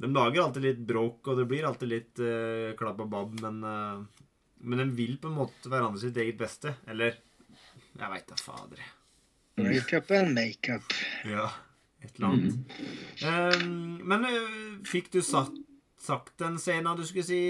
[0.00, 3.62] De lager alltid litt bråk, og det blir alltid litt uh, klabb og babb, men
[3.66, 4.19] eh,
[4.62, 6.74] Men de vil på en måte hverandre sitt eget beste.
[6.90, 7.16] Eller
[7.98, 8.82] Jeg veit da fader.
[9.60, 10.92] Makeup and makeup.
[11.28, 11.48] Ja,
[12.04, 12.76] et eller annet.
[13.24, 15.52] Um, men øh, fikk du satt,
[16.00, 17.40] sagt den scenen du skulle si,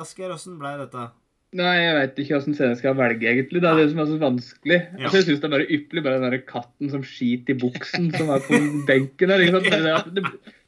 [0.00, 0.32] Asgeir?
[0.32, 1.10] Åssen ble dette?
[1.52, 3.60] Nei, jeg veit ikke åssen scene jeg skal velge, egentlig.
[3.60, 4.78] Det er det som er så vanskelig.
[4.96, 5.02] Ja.
[5.04, 8.08] Altså, jeg syns det er bare ypperlig, bare den der katten som skiter i buksen,
[8.16, 9.44] som er på benken der.
[9.44, 10.14] ikke sant?
[10.16, 10.58] Det det-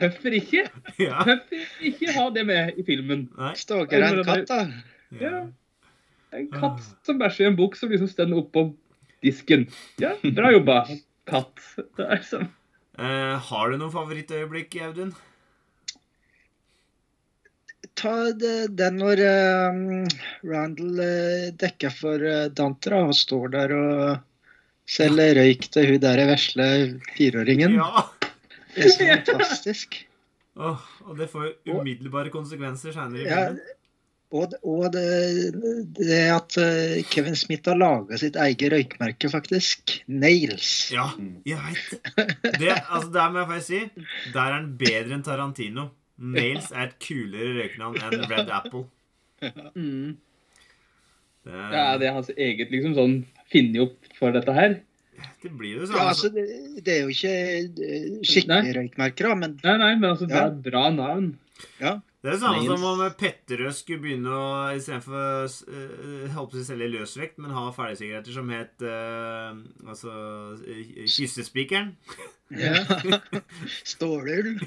[0.00, 0.64] Høffer ikke.
[1.02, 1.22] Ja.
[1.26, 1.62] Høffer
[1.92, 3.28] ikke ha det med i filmen.
[3.58, 4.58] Stalker en katt, da.
[5.14, 5.46] Ja.
[6.36, 8.68] En katt som bæsjer i en bok som liksom står oppå
[9.24, 9.68] disken.
[10.02, 10.82] Ja, bra jobba,
[11.28, 11.62] katt.
[11.96, 12.48] Det er som
[12.96, 15.10] Uh, har du noen favorittøyeblikk, Audun?
[18.00, 20.14] Ta det, den når uh,
[20.48, 24.00] Randall uh, dekker for uh, Dantra og står der og
[24.88, 26.68] selger røyk til hun der vesle
[27.18, 27.76] fireåringen.
[27.82, 28.06] Ja!
[28.76, 30.00] Det er så fantastisk.
[30.56, 33.76] Åh, og det får jo umiddelbare konsekvenser seinere i Ja, filmen.
[34.34, 35.04] Og og det,
[35.98, 40.00] det at eh, Kevin Smith har laga sitt eget røykmerke, faktisk.
[40.08, 40.90] Nails.
[40.94, 41.06] Ja,
[41.46, 42.10] jeg veit.
[42.58, 45.88] Det, altså, der må jeg faktisk si Der er han bedre enn Tarantino.
[46.16, 48.86] Nails er et kulere røykenavn enn Red Apple.
[49.76, 50.16] mm.
[51.46, 53.16] Det, Ja, det er hans eget liksom sånn
[53.52, 54.80] Finne opp for dette her.
[55.44, 56.00] det blir jo sånn.
[56.00, 56.46] Ja, altså, det,
[56.82, 57.34] det er jo ikke
[57.86, 61.28] eh, skikkelige røykmerker, da, men Nei, nei, men altså, det er et bra navn.
[61.80, 61.92] ja.
[62.26, 66.64] Det er det samme som om Petterøe skulle begynne å istedenfor uh, holdt på å
[66.66, 69.54] selge løsvekt, men ha ferdigsigaretter som het uh,
[69.86, 70.10] altså
[71.06, 71.94] Kyssespikeren.
[72.50, 72.50] Kystespikeren.
[72.50, 72.82] ja.
[73.92, 74.58] Stålull.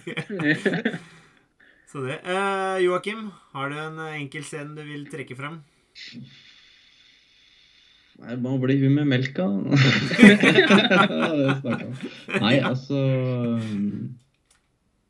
[1.92, 2.24] Så det.
[2.24, 5.60] Uh, Joakim, har du en enkel scene du vil trekke frem?
[8.24, 9.48] Nei, bare bli hun med melka.
[12.46, 13.04] Nei, altså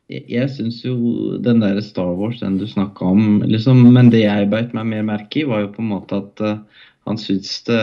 [0.10, 0.96] Jeg, syns jo
[1.38, 5.04] den der Star Wars, den du snakka om liksom, Men det jeg beit meg mer
[5.06, 7.82] merke i, var jo på en måte at uh, han syns det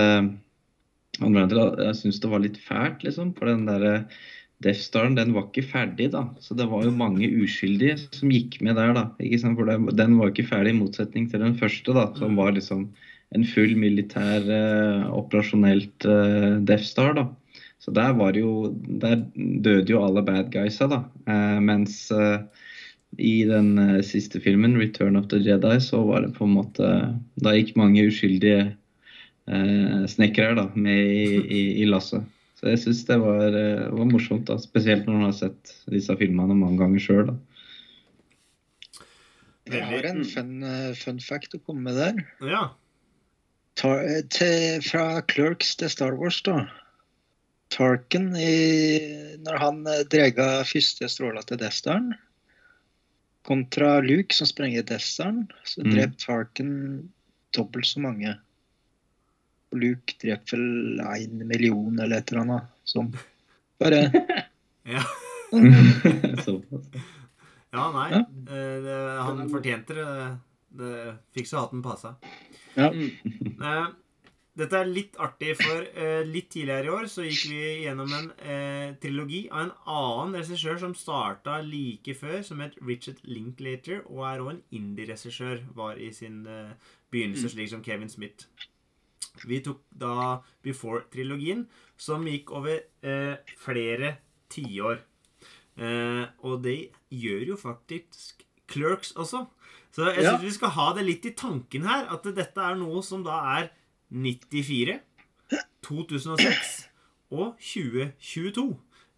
[1.21, 3.31] han at Jeg syns det var litt fælt, liksom.
[3.39, 4.05] For den der
[4.65, 6.27] Death Staren, den var ikke ferdig, da.
[6.41, 9.07] Så det var jo mange uskyldige som gikk med der, da.
[9.21, 9.59] Ikke sant?
[9.59, 12.09] For den, den var ikke ferdig, i motsetning til den første, da.
[12.19, 12.89] Som var liksom
[13.37, 17.29] en full militær, uh, operasjonelt uh, Death Star, da.
[17.87, 19.21] Så der var jo Der
[19.63, 21.05] døde jo alle bad guysa, da.
[21.31, 22.43] Eh, mens eh,
[23.19, 26.89] i den eh, siste filmen, 'Return of the Jedi', så var det på en måte
[27.39, 28.75] Da gikk mange uskyldige
[29.47, 32.27] eh, snekkere da, med i, i, i lasset.
[32.59, 36.17] Så jeg syns det var, eh, var morsomt, da, spesielt når man har sett disse
[36.19, 37.31] filmene mange ganger sjøl.
[39.71, 42.21] Jeg har en fun, eh, fun fact å komme med der.
[42.51, 42.65] Ja.
[43.77, 43.93] Ta,
[44.33, 46.65] til, fra Clerks til Star Wars, da.
[47.75, 52.13] Tarkin, i, når han eh, drega første stråla til Death Staren,
[53.47, 55.91] kontra Luke, som sprenger Death Staren, så Mm.
[55.95, 56.73] drep Tarkin
[57.55, 58.37] dobbelt så mange.
[59.73, 62.63] Og Luke drep vel én million eller et eller annet.
[62.85, 63.13] Som
[63.81, 64.05] bare
[64.87, 65.03] Ja.
[67.77, 68.09] Ja, nei.
[68.15, 68.21] Ja.
[68.49, 70.07] eh, Det, han fortjente det.
[70.77, 70.93] Det
[71.37, 72.15] fikk så hatten passa.
[72.77, 73.11] Mm.
[74.57, 78.31] Dette er litt artig, for uh, litt tidligere i år så gikk vi gjennom en
[78.41, 84.25] uh, trilogi av en annen regissør som starta like før, som het Richard Linklater, og
[84.25, 85.61] er òg en indie-regissør.
[85.77, 86.73] Var i sin uh,
[87.13, 88.49] begynnelse slik som Kevin Smith.
[89.45, 91.67] Vi tok da Before-trilogien,
[92.01, 92.81] som gikk over
[93.61, 94.15] flere
[94.53, 95.03] tiår.
[96.41, 96.79] Og det
[97.13, 99.43] gjør jo faktisk Clerks også.
[99.93, 100.37] Så jeg Ja.
[100.41, 103.71] vi skal ha det litt i tanken her, at dette er noe som da er
[104.11, 104.99] 94,
[105.87, 106.75] 2006
[107.35, 108.69] og 2022.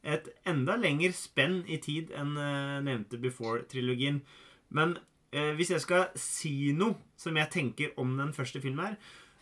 [0.08, 4.22] Et enda lengre spenn i tid enn eh, nevnte Before-trilogien.
[4.74, 4.96] Men
[5.32, 8.96] eh, hvis jeg skal si noe som jeg tenker om den første filmen her,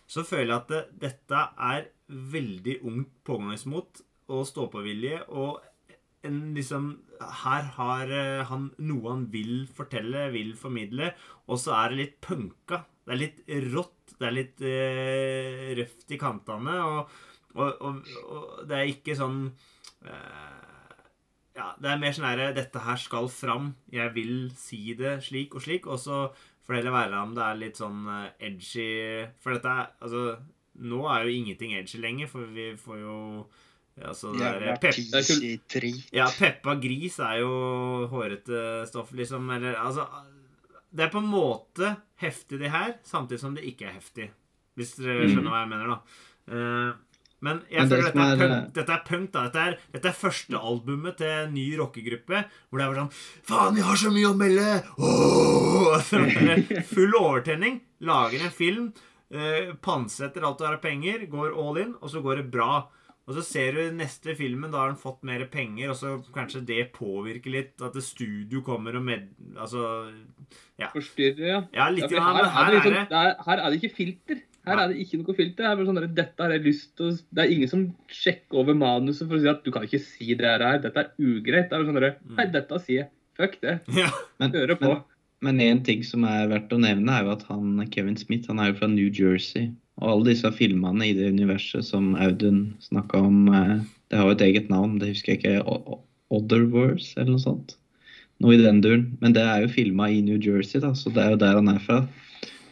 [0.07, 5.25] så føler jeg at det, dette er veldig ungt pågangsmot og stå-på-vilje.
[5.29, 5.61] Og
[6.27, 11.15] en liksom Her har eh, han noe han vil fortelle, vil formidle,
[11.49, 12.83] og så er det litt punka.
[13.07, 13.39] Det er litt
[13.73, 14.13] rått.
[14.19, 16.75] Det er litt eh, røft i kantene.
[16.85, 17.15] Og,
[17.57, 19.47] og, og, og det er ikke sånn
[20.05, 20.65] eh,
[21.57, 23.71] Ja, det er mer sånn herre Dette her skal fram.
[23.93, 25.89] Jeg vil si det slik og slik.
[25.89, 26.27] Og så
[26.67, 28.03] får det heller være om det er litt sånn
[28.37, 28.91] edgy
[29.41, 30.27] For dette er Altså,
[30.77, 33.17] nå er jo ingenting edgy lenger, for vi får jo
[34.05, 35.91] Altså, det Jævla der pep, PG-3.
[36.13, 39.49] ja, Peppa Gris er jo hårete stoff, liksom.
[39.57, 40.05] Eller altså
[40.93, 44.31] Det er på en måte heftig, det her, samtidig som det ikke er heftig.
[44.77, 45.33] Hvis dere Mhm.
[45.33, 45.99] skjønner hva jeg mener, da.
[46.53, 46.93] Eh,
[47.41, 49.33] men jeg Men føler dette er, er, punk, eh, dette er punk.
[49.33, 52.45] da Dette er, dette er førstealbumet til en ny rockegruppe.
[52.71, 53.13] Hvor det er sånn
[53.45, 54.85] Faen, vi har så mye å melde!
[54.99, 56.01] Åh!
[56.03, 57.81] Så det Full overtenning.
[58.01, 58.93] Lager en film.
[59.31, 61.27] Eh, pantsetter alt du har av penger.
[61.29, 62.89] Går all in, og så går det bra.
[63.27, 66.63] Og så ser du neste filmen, da har han fått mer penger, og så kanskje
[66.67, 67.73] det påvirker litt.
[67.83, 69.33] At det studio kommer og med...
[69.59, 69.81] Altså
[70.79, 70.93] ja.
[70.93, 71.63] Forstyrrer, ja.
[71.75, 72.13] Ja, litt.
[72.13, 73.97] ja her, her, er her det er liksom, det det er, her er det ikke
[73.97, 74.45] filter.
[74.67, 75.67] Her er det ikke noe filter.
[75.67, 77.83] Her er det sånn der, dette har jeg lyst til å Det er ingen som
[78.11, 80.65] sjekker over manuset for å si at du kan ikke si det her.
[80.83, 81.67] Dette er ugreit.
[81.71, 83.11] Det er sånn der, Nei, dette sier jeg.
[83.37, 83.79] Fuck det.
[83.99, 84.13] Ja.
[84.41, 84.93] Men, Høre på.
[85.45, 88.63] men, en ting som er verdt å nevne, er jo at han, Kevin Smith han
[88.63, 89.73] er jo fra New Jersey.
[90.03, 93.79] Og alle disse filmene i det universet som Audun snakka om, eh,
[94.11, 94.99] det har jo et eget navn.
[95.01, 96.01] Det husker jeg ikke.
[96.31, 97.77] Otherverse eller noe sånt.
[98.43, 99.07] Noe i den duren.
[99.23, 101.73] Men det er jo filma i New Jersey, da, så det er jo der han
[101.73, 102.03] er fra.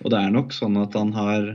[0.04, 1.54] Og det er nok sånn at han har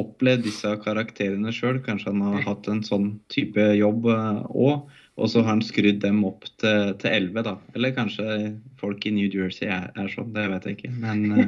[0.00, 1.82] opplevd disse karakterene sjøl.
[1.84, 4.88] Kanskje han har hatt en sånn type jobb òg.
[5.20, 7.52] Og så har han skrudd dem opp til, til 11, da.
[7.76, 10.92] Eller kanskje folk i New Jersey er, er sånn, det vet jeg ikke.
[11.02, 11.42] Men uh...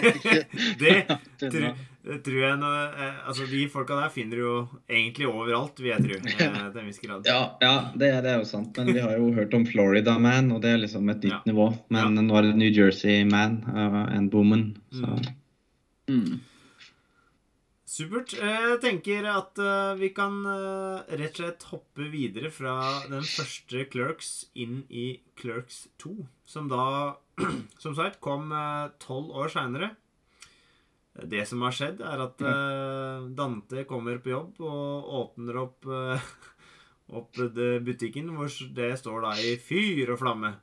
[0.80, 0.94] det,
[1.42, 1.66] tror,
[2.04, 4.54] det tror jeg eh, Altså, de folka der finner du jo
[4.88, 6.18] egentlig overalt, vil jeg tro.
[6.46, 7.26] eh, Til en viss grad.
[7.28, 8.76] ja, ja det, er- det er jo sant.
[8.80, 11.42] Men vi har jo hørt om Florida Man, og det er liksom et nytt Ja.
[11.52, 11.66] nivå.
[11.90, 14.70] Men nå er det New Jersey Man uh, and Woman.
[14.92, 15.18] Så
[16.10, 16.24] Mm.
[16.24, 16.40] Mm.
[17.90, 18.32] Supert.
[18.38, 19.58] Jeg tenker at
[19.98, 22.74] vi kan rett og slett hoppe videre fra
[23.10, 26.12] den første Clerks inn i Clerks 2,
[26.46, 27.16] som da,
[27.82, 28.50] som sagt, kom
[29.02, 29.90] tolv år seinere.
[31.28, 36.28] Det som har skjedd, er at eh, Dante kommer på jobb og åpner opp, eh,
[37.20, 37.40] opp
[37.84, 40.54] butikken, hvor det står da i fyr og flamme.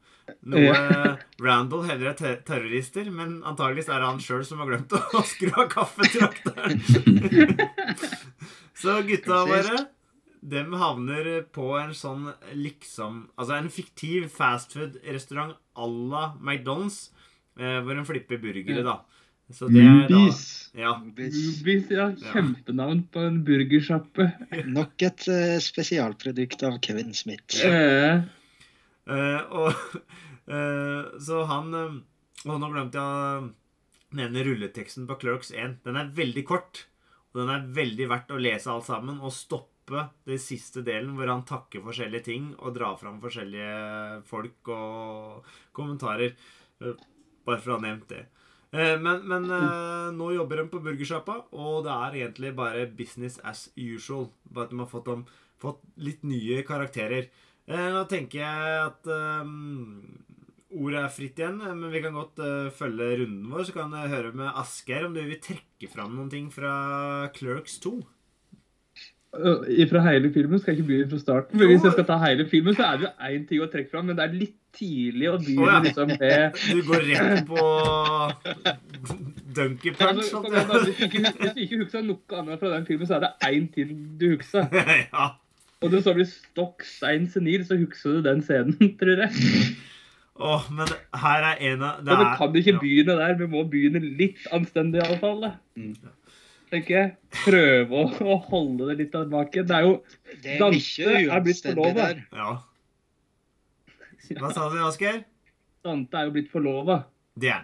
[0.52, 0.74] Noe
[1.46, 5.22] Randall heller er te- terrorister, men antageligvis er det han sjøl som har glemt å,
[5.34, 6.82] skru av kaffetrakteren.
[8.78, 9.86] Så gutta våre,
[10.48, 17.10] dem havner på en sånn liksom Altså en fiktiv fastfood-restaurant à la McDonald's,
[17.60, 19.00] eh, hvor de flipper burgere, da.
[19.54, 20.24] Så det er da
[20.78, 20.92] Ja.
[21.00, 22.10] Rubies, ja.
[22.34, 24.28] Kjempenavn på en burgersjappe.
[24.78, 27.56] Nok et uh, spesialprodukt av Kevin Smith.
[27.64, 28.26] Ja.
[29.08, 29.72] Uh, og
[30.52, 33.48] uh, Så han Og nå glemte jeg å
[34.18, 35.80] nevne rulleteksten på Clerks 1.
[35.88, 36.86] Den er veldig kort,
[37.32, 41.32] og den er veldig verdt å lese alt sammen og stoppe den siste delen hvor
[41.32, 46.36] han takker forskjellige ting og drar fram forskjellige folk og kommentarer.
[46.80, 48.26] Bare for å ha nevnt det.
[48.74, 53.40] Eh, Men, men eh, nå jobber de på burgersjappa, og det er egentlig bare business
[53.48, 54.28] as usual.
[54.52, 55.26] Bare at de har fått, dem,
[55.62, 57.30] fått litt nye karakterer.
[57.68, 60.04] Eh, Nå tenker jeg at um,
[60.72, 63.66] ordet er fritt igjen, men vi kan godt uh, følge runden vår.
[63.68, 66.74] Så kan jeg høre med Asgeir om du vil trekke fram noen ting fra
[67.36, 67.96] Clerks 2.
[69.36, 71.60] øh, fra hele filmen skal jeg ikke begynne fra starten.
[71.60, 73.92] Men hvis jeg skal ta hele filmen, så er det jo én ting å trekke
[73.92, 75.80] fram, men det er litt tidlig å begynne oh, ja.
[75.86, 77.66] liksom med Du går rett på
[79.58, 80.08] Dunky Punch.
[80.12, 80.48] Altså, sånn.
[80.52, 83.18] igjen da, Hvis du ikke, hvis du ikke husker noe annet fra den filmen, så
[83.18, 84.68] er det én til du husker.
[85.14, 85.28] ja.
[85.78, 89.32] Og du så blir stokk stein senil, så husker du den scenen, tror jeg.
[90.38, 92.82] Åh, men her er en av Så vi kan ikke ja.
[92.82, 93.38] begynne der.
[93.40, 95.42] Vi må begynne litt anstendig, i alle fall.
[95.42, 95.52] da.
[95.78, 95.96] Mm.
[96.72, 97.12] Tenker jeg.
[97.46, 99.64] Prøve å, å holde det litt tilbake.
[99.68, 99.94] Det er jo
[100.44, 101.94] Det er Dante er blitt forlova.
[101.94, 102.24] forlovet.
[102.36, 102.52] Ja.
[104.42, 105.22] Hva sa du, Asgeir?
[105.88, 106.98] Dante er jo blitt forlova.
[107.40, 107.64] Det er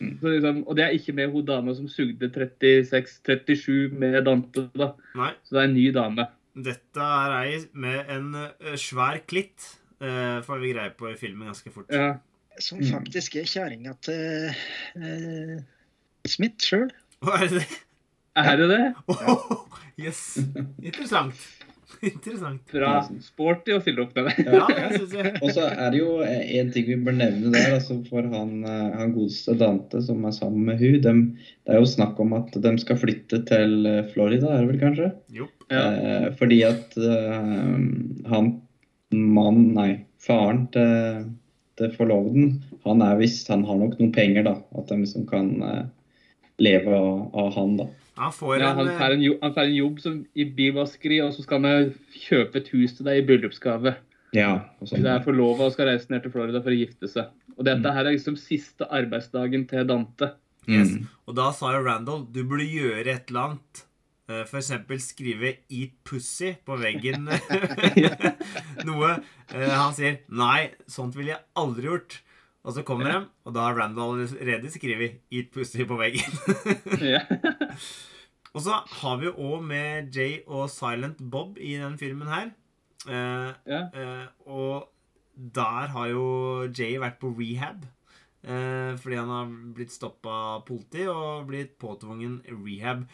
[0.00, 4.66] Så liksom, og det er ikke med hun dama som sugde 36-37 med Dante.
[4.74, 4.90] da.
[5.14, 5.30] Nei.
[5.44, 6.26] Så det er en ny dame.
[6.56, 9.76] Dette er ei med en eh, svær klitt.
[10.00, 11.90] Uh, får vi greie på i filmen ganske fort.
[11.92, 12.14] Ja.
[12.60, 12.88] Som Mm.
[12.90, 14.48] faktisk er kjerringa til
[14.96, 15.60] uh,
[16.26, 16.88] Smith sjøl.
[17.20, 17.66] Hva er det?
[18.38, 18.84] Er det det?
[19.10, 19.66] Oh,
[19.98, 20.38] yes.
[20.82, 21.34] Interessant.
[22.00, 22.62] Interessant.
[22.70, 24.44] Fra sporty å stille opp med det.
[24.46, 25.32] Ja, det synes jeg.
[25.42, 28.86] Og så er det jo en ting vi bør nevne der, altså for han, eh,
[28.96, 31.00] han godeste Dante som er sammen med hun.
[31.04, 31.20] Dem,
[31.66, 34.80] det er jo snakk om at de skal flytte til eh, Florida, er det vel
[34.86, 35.10] kanskje?
[35.36, 35.50] Jo.
[35.68, 35.84] Ja.
[35.90, 37.36] Eh, fordi at eh,
[38.30, 38.50] han
[39.10, 39.90] mannen, nei,
[40.22, 41.24] faren til,
[41.80, 44.54] til forloveden, han er visst Han har nok noen penger, da.
[44.78, 45.82] At de liksom kan eh,
[46.62, 47.90] leve av, av han, da.
[48.20, 50.46] Han får Ja, en han eh, får en, jo, han får en jobb som, i
[50.56, 53.96] bilvaskeri, og så skal han kjøpe et hus til deg i bryllupsgave.
[54.36, 55.02] Ja, og sånn.
[55.02, 57.32] Det er forlova og skal reise ned til Florida for å gifte seg.
[57.56, 60.34] Og dette her er liksom siste arbeidsdagen til Dante.
[60.68, 60.92] Yes.
[60.92, 61.08] Mm.
[61.26, 63.86] Og da sa jo Randall du burde gjøre et eller annet.
[64.30, 64.50] F.eks.
[64.50, 67.26] For eksempel skrive 'eat pussy' på veggen.
[68.88, 69.16] Noe
[69.50, 72.20] eh, han sier 'nei, sånt ville jeg aldri gjort'.
[72.60, 73.18] Og så kommer de,
[73.48, 76.32] og da har Randall allerede skrevet 'eat pussy' på veggen.
[78.54, 82.50] Og så har vi jo òg med Jay og Silent Bob i den filmen her.
[83.06, 83.52] Eh.
[83.70, 84.90] Eh, og
[85.54, 86.24] der har jo
[86.66, 87.86] Jay vært på rehab.
[88.42, 93.04] Eh, fordi han har blitt stoppa av politi og blitt påtvungen rehab.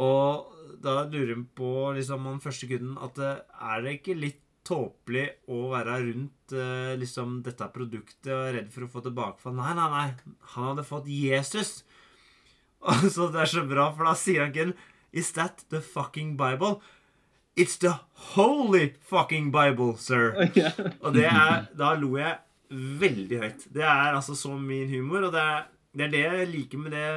[0.00, 4.43] Og da lurer han på liksom han første kunden at eh, er det ikke litt
[4.64, 9.56] tåpelig å være rundt eh, liksom dette produktet og er redd for å få tilbakefall?
[9.58, 10.36] Nei, nei, nei.
[10.54, 11.82] Han hadde fått Jesus.
[12.84, 14.74] Og så det er så bra, for da sier han ikke
[15.14, 16.80] Is that the fucking Bible?
[17.56, 17.94] It's the
[18.34, 20.34] holy fucking Bible, sir.
[20.48, 20.72] Okay.
[21.00, 22.40] Og det er Da lo jeg
[22.74, 23.68] veldig høyt.
[23.70, 26.96] Det er altså så min humor, og det er det, er det jeg liker med
[26.96, 27.08] det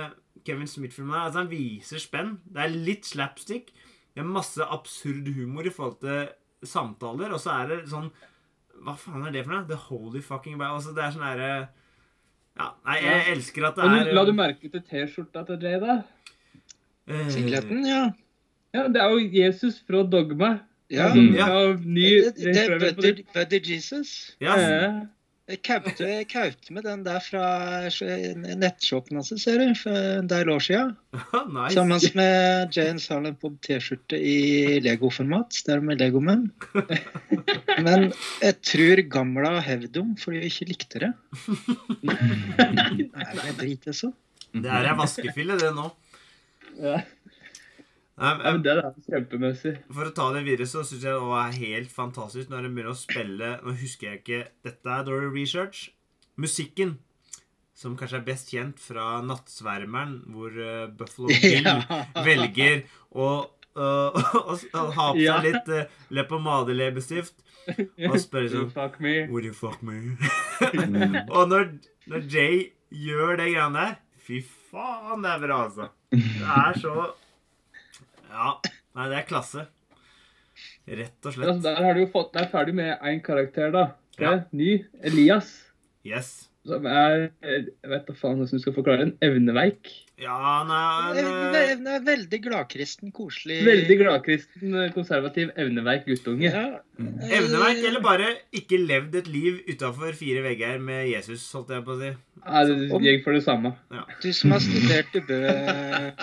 [0.45, 1.27] Kevin Smith-filmen er.
[1.27, 2.36] Altså, han viser spenn.
[2.45, 3.71] Det er litt slapstick.
[4.13, 6.29] Det er masse absurd humor i forhold til
[6.63, 8.12] samtaler, og så er det sånn
[8.84, 9.67] Hva faen er det for noe?
[9.67, 10.70] The holy fucking Bible.
[10.78, 11.67] Altså, det er sånn derre
[12.58, 15.96] Ja, nei, jeg elsker at det er la du merke til T-skjorta til Jay, da?
[17.08, 18.10] eh, Singleten, ja.
[18.74, 20.60] Ja, Det er jo Jesus fra Dogma.
[20.89, 21.10] ja.
[21.13, 21.48] Som Ja.
[21.76, 24.36] ny Det, det er better, Buddy Jesus.
[24.41, 24.56] Ja.
[25.47, 27.43] Jeg kaupte, med den der fra
[28.60, 29.69] nettshoppen hans, ser du.
[29.79, 30.89] For en del år siden.
[31.13, 31.75] nice.
[31.77, 35.62] Sammen med Jane Silent Bob T-skjorte i Lego-format.
[35.69, 36.49] Der med Legomenn.
[37.86, 38.10] Men
[38.43, 41.13] jeg tror gamla hevde dem fordi jeg ikke likte det.
[42.12, 44.12] Nei, det driter jeg så.
[44.51, 45.88] Det er ei vaskefille, det nå.
[46.83, 46.99] Ja.
[48.17, 49.75] Nei, ja, men er kjempemessig.
[49.93, 52.93] For å ta det videre, så syns jeg det var helt fantastisk når de begynner
[52.95, 55.92] å spille Nå husker jeg ikke Dette er Dory Research.
[56.42, 56.96] Musikken,
[57.77, 61.69] som kanskje er best kjent fra 'Nattsvermeren', hvor uh, Buffalo Bill
[62.25, 62.81] velger
[63.13, 63.27] å,
[63.77, 65.37] uh, å, å ha på Ja.
[65.37, 65.85] seg litt uh,
[66.17, 67.37] leppepomade-leppestift
[68.10, 69.13] og spørre sånn Fuck me.
[69.29, 70.17] Would you fuck me?
[70.73, 71.21] Mm.
[71.37, 71.69] og når,
[72.10, 73.96] når Jay gjør det greiene der
[74.27, 75.89] Fy faen, det er bra, altså.
[76.12, 76.98] Det er så
[78.30, 78.58] Ja.
[78.98, 79.67] Nei, det er klasse.
[80.88, 81.62] Rett og Altså, slett.
[81.63, 83.86] der har du jo fått, er ferdig med én karakter, da.
[84.17, 84.32] Det Ja.
[84.34, 84.86] er ny.
[85.04, 85.52] Elias.
[86.06, 86.50] Yes.
[86.65, 89.92] Som er Jeg vet da faen hvordan du skal forklare en Evneveik.
[90.18, 90.72] Ja, han
[91.18, 96.50] en Evne, eh, veldig gladkristen, koselig Veldig gladkristen, konservativ, evneveik guttunge.
[96.50, 96.80] Ja.
[96.98, 101.94] evneverk, eller bare ikke levd et liv utafor fire vegger med Jesus, holdt jeg på
[101.94, 102.10] å si.
[102.42, 103.76] Ja, det gikk for det samme.
[104.24, 105.42] Du som har studert i Bø,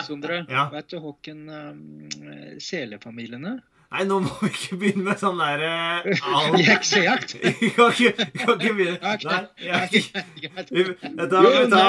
[0.08, 0.42] Sondre.
[0.50, 0.66] Ja.
[0.74, 3.60] Vet du hvem um, selefamiliene?
[3.94, 5.60] Nei, nå må vi ikke begynne med sånn der
[6.10, 7.36] uh, Heksejakt?
[7.60, 9.12] Vi kan ikke, kan ikke begynne.
[9.22, 10.00] Nei, jeg,
[10.74, 11.82] vi, dette må vi ta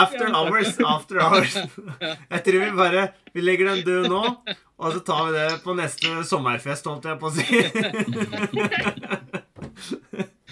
[0.00, 0.72] after hours.
[0.82, 1.54] After hours.
[2.00, 3.04] Jeg tror vi bare
[3.36, 4.22] Vi legger den død nå,
[4.82, 7.46] og så tar vi det på neste sommerfest, holdt jeg på å si.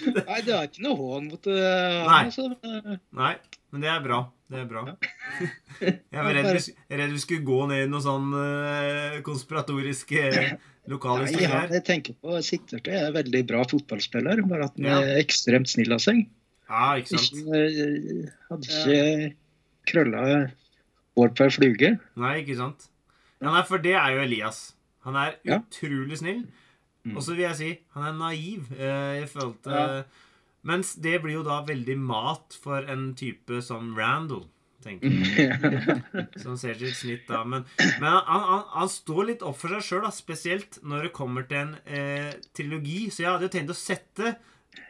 [0.06, 1.58] Nei, det er ikke noe hån mot uh,
[2.06, 2.22] Nei.
[2.28, 2.46] altså.
[3.18, 3.34] Nei,
[3.74, 4.22] men det er bra.
[4.46, 4.86] Det er bra.
[5.82, 6.46] Jeg var redd
[7.00, 8.30] redd vi skulle gå ned i noen sånn
[9.26, 14.64] konspiratorisk konspiratoriske lokale Nei, ja, jeg tenker på Sittertøy er en veldig bra fotballspiller, bare
[14.68, 14.98] at han Ja.
[15.02, 16.26] er ekstremt snill av seg.
[16.68, 17.40] Ja, ikke sant.
[17.40, 19.34] Ikke, eh, hadde ikke
[19.86, 20.22] krølla
[21.16, 21.90] hår på ei fluge.
[22.16, 22.88] Nei, ikke sant.
[23.40, 24.74] Ja, nei, for det er jo Elias.
[25.04, 25.58] Han er Ja.
[25.60, 26.46] utrolig snill.
[27.06, 27.16] Mm.
[27.16, 30.02] Og så vil jeg si han er naiv eh, i forhold til Ja.
[30.66, 34.48] Mens det blir jo da veldig mat for en type som Randall,
[34.86, 36.28] tenker jeg.
[36.44, 37.42] Som ser sitt snitt da.
[37.44, 41.46] Men, men han, han, han står litt opp for seg sjøl, spesielt når det kommer
[41.50, 43.06] til en eh, trilogi.
[43.10, 44.36] Så jeg hadde jo tenkt å sette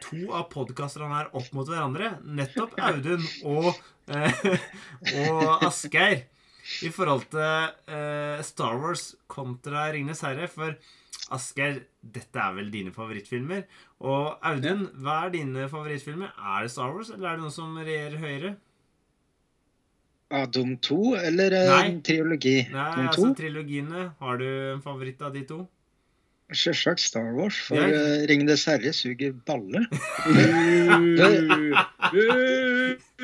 [0.03, 2.17] to av podkasterne her opp mot hverandre.
[2.23, 3.71] Nettopp Audun og,
[4.11, 4.47] eh,
[5.25, 6.25] og Asgeir.
[6.83, 10.49] I forhold til eh, Star Wars kontra Ringenes herre.
[10.51, 10.75] For
[11.35, 13.63] Asgeir, dette er vel dine favorittfilmer.
[14.03, 16.35] Og Audun, hva er dine favorittfilmer?
[16.35, 18.55] Er det Star Wars, eller er det noe som regjerer høyere?
[20.29, 22.01] Av de to, eller eh, Nei.
[22.03, 22.57] triologi?
[22.73, 24.09] Nei, de altså trilogiene.
[24.19, 25.61] Har du en favoritt av de to?
[26.55, 27.87] Selvsagt Star Wars, for Ja.
[27.87, 29.85] uh, Ringenes herre suger balle.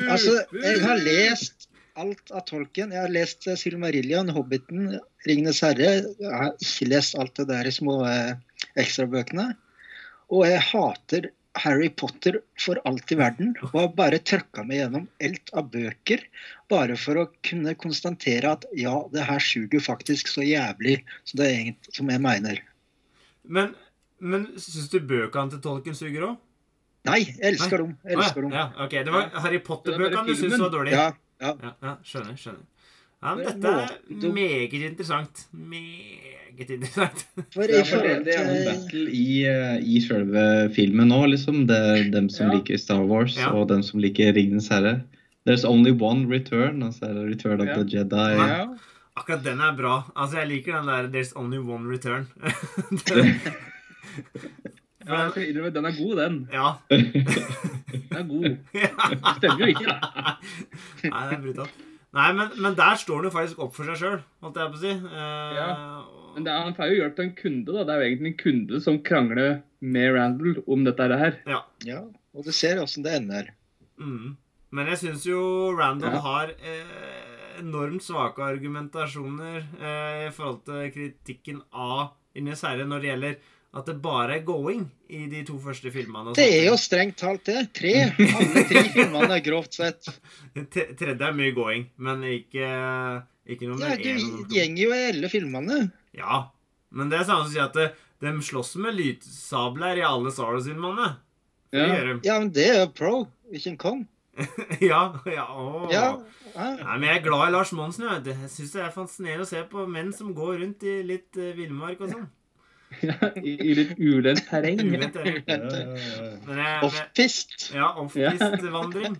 [0.04, 2.92] Altså, jeg har lest alt av tolken.
[2.92, 4.96] Jeg har lest eh, Silmarillion, Hobbiten,
[5.28, 5.92] Ringenes herre.
[6.18, 8.34] Jeg har ikke lest alt det der i små uh,
[8.80, 9.52] ekstrabøkene.
[10.34, 11.30] Og jeg hater
[11.62, 13.54] Harry Potter for alt i verden.
[13.68, 16.24] Og har bare trøkka meg gjennom alt av bøker.
[16.72, 21.46] Bare for å kunne konstatere at ja, det her suger faktisk så jævlig som, det
[21.46, 22.62] er egentlig, som jeg mener.
[23.44, 23.74] Men,
[24.18, 26.42] men syns du bøkene til tolken suger òg?
[27.04, 27.96] Nei, jeg elsker dem.
[28.08, 28.54] Jeg elsker dem.
[28.56, 28.94] ja, ok.
[29.04, 30.96] Det var Harry Potter-bøkene du syntes var dårlige?
[30.96, 31.10] Ja,
[31.42, 31.50] ja.
[31.60, 32.38] Ja, ja, skjønner.
[32.40, 32.62] skjønner.
[33.24, 35.46] Ja, men dette er meget interessant.
[35.52, 37.22] Meget interessant.
[37.54, 40.44] For Ja, for det, det er jo en battle i, eh, i selve
[40.76, 41.62] filmen nå, liksom.
[41.66, 42.58] Det er dem som Ja.
[42.58, 43.48] liker Star Wars, Ja.
[43.56, 45.00] og dem som liker Ringenes herre.
[45.48, 47.74] There's only one return, altså Return of Ja.
[47.82, 48.36] the Jedi.
[48.36, 48.66] Ja.
[49.16, 50.02] Akkurat den er bra.
[50.16, 52.26] Altså, jeg liker den der 'There's only one return'.
[53.14, 53.40] Den-
[55.06, 56.48] Ja, jeg skal innrømme, den er god, den.
[56.52, 56.68] ja.
[56.90, 58.44] Den er god.
[58.72, 59.98] Det stemmer jo ikke, da.
[61.04, 61.74] Nei, det er brutalt.
[62.14, 64.78] Nei, men, men der står han jo faktisk opp for seg sjøl, holdt jeg på
[64.78, 64.92] å si.
[64.94, 65.68] Eh, Ja.
[66.34, 67.82] Men det er, han får jo hjelp til en kunde, da.
[67.86, 71.36] Det er jo egentlig en kunde som krangler med Randall om dette her.
[71.46, 71.60] ja.
[71.86, 72.00] Ja,
[72.34, 73.52] og du ser åssen det ender.
[74.02, 74.32] Mm.
[74.74, 75.40] Men jeg syns jo
[75.78, 76.22] Randall Ja.
[76.24, 83.10] har eh, enormt svake argumentasjoner eh, i forhold til kritikken av Ines herre når det
[83.12, 83.36] gjelder
[83.74, 86.34] at det bare er going i de to første filmene.
[86.36, 87.66] Det er jo strengt talt det.
[87.74, 87.94] Tre.
[88.38, 90.10] Alle tre filmene er grovt sett.
[90.54, 92.68] Tredje er mye going, men ikke,
[93.50, 94.22] ikke nummer Ja, én.
[94.22, 95.80] du og gjenger jo i alle filmene.
[96.14, 96.44] Ja,
[96.94, 97.88] men det er samme som å si at det,
[98.22, 101.10] de slåss med lydsabler i alle Star Wars-filmene.
[101.74, 101.88] Ja.
[102.22, 103.14] Ja, men det er jo pro,
[103.50, 104.04] ikke en kong.
[104.82, 105.90] ja, ja, åh.
[105.90, 106.06] Ja,
[106.54, 106.70] ja.
[106.78, 108.06] Nei, men jeg er glad i Lars Monsen.
[108.06, 111.34] Jeg, jeg syns det er fascinerende å se på menn som går rundt i litt
[111.42, 112.26] uh, villmark og sånn.
[113.02, 114.78] I, I litt ulendt terreng.
[114.84, 115.96] Uventet terreng.
[116.86, 117.70] Off-pist.
[117.74, 119.18] ja, off-pist-vandring.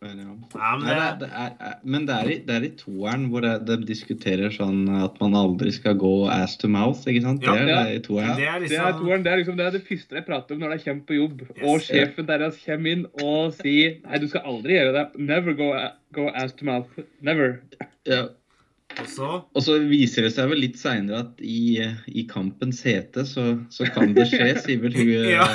[0.00, 0.34] Men, ja.
[0.54, 3.42] Men det, er- det er, er- men det er, i, det er i toeren hvor
[3.42, 7.42] det, de diskuterer sånn at man aldri skal gå ass to mouth, ikke sant?
[7.42, 7.56] Ja.
[7.66, 8.36] Det er i toeren.
[8.38, 10.76] det er liksom toeren, det, er liksom, det er det første jeg prater om når
[10.76, 11.42] de kommer på jobb.
[11.48, 11.64] Yes.
[11.66, 15.04] Og sjefen deres kommer inn og sier Nei, du skal aldri gjøre det.
[15.32, 15.72] Never go,
[16.14, 17.02] go ass to mouth.
[17.26, 17.58] Never.
[18.06, 18.28] Ja.
[19.54, 21.78] Og så viser det seg vel litt seinere at i,
[22.08, 25.46] i kampens hete så, så kan det skje, sier vel hun, eh, Ja.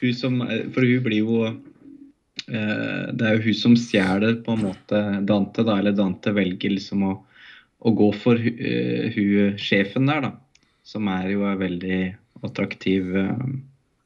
[0.00, 0.36] hun som
[0.74, 5.64] For hun blir jo eh, Det er jo hun som stjeler på en måte Dante,
[5.66, 5.78] da.
[5.80, 7.14] Eller Dante velger liksom å,
[7.82, 10.32] å gå for eh, hun sjefen der, da.
[10.86, 11.98] Som er jo en veldig
[12.46, 13.10] attraktiv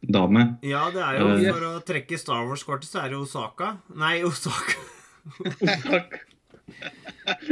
[0.02, 0.46] dame.
[0.66, 3.76] Ja, det er jo for å trekke Star Wars-kortet, så er det Osaka.
[3.94, 4.80] Nei, Osaka.
[5.84, 6.16] Takk.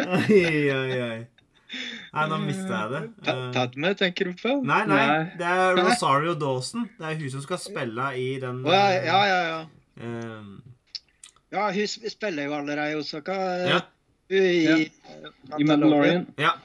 [0.06, 1.18] Ai, oi, oi.
[2.10, 3.00] Nei, nå mista jeg det.
[3.26, 4.56] Ta- Padme, tenker du på?
[4.66, 5.04] Nei, nei,
[5.38, 6.88] det er Rosario Dawson.
[6.98, 9.38] Det er hun som skal spille i den oh, ja, ja, ja.
[9.52, 9.60] ja.
[10.02, 10.50] eh,
[11.54, 13.36] Ja, hun spiller jo allerede i Osaka.
[13.70, 13.78] Ja.
[14.30, 14.80] Hun i, Ja.
[15.58, 16.26] I Mandalorian.
[16.38, 16.56] Ja.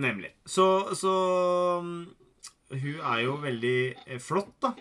[0.00, 0.32] Nemlig.
[0.46, 0.66] Så,
[0.96, 1.12] så
[1.84, 2.04] mm,
[2.70, 4.74] Hun er jo veldig eh, flott, da.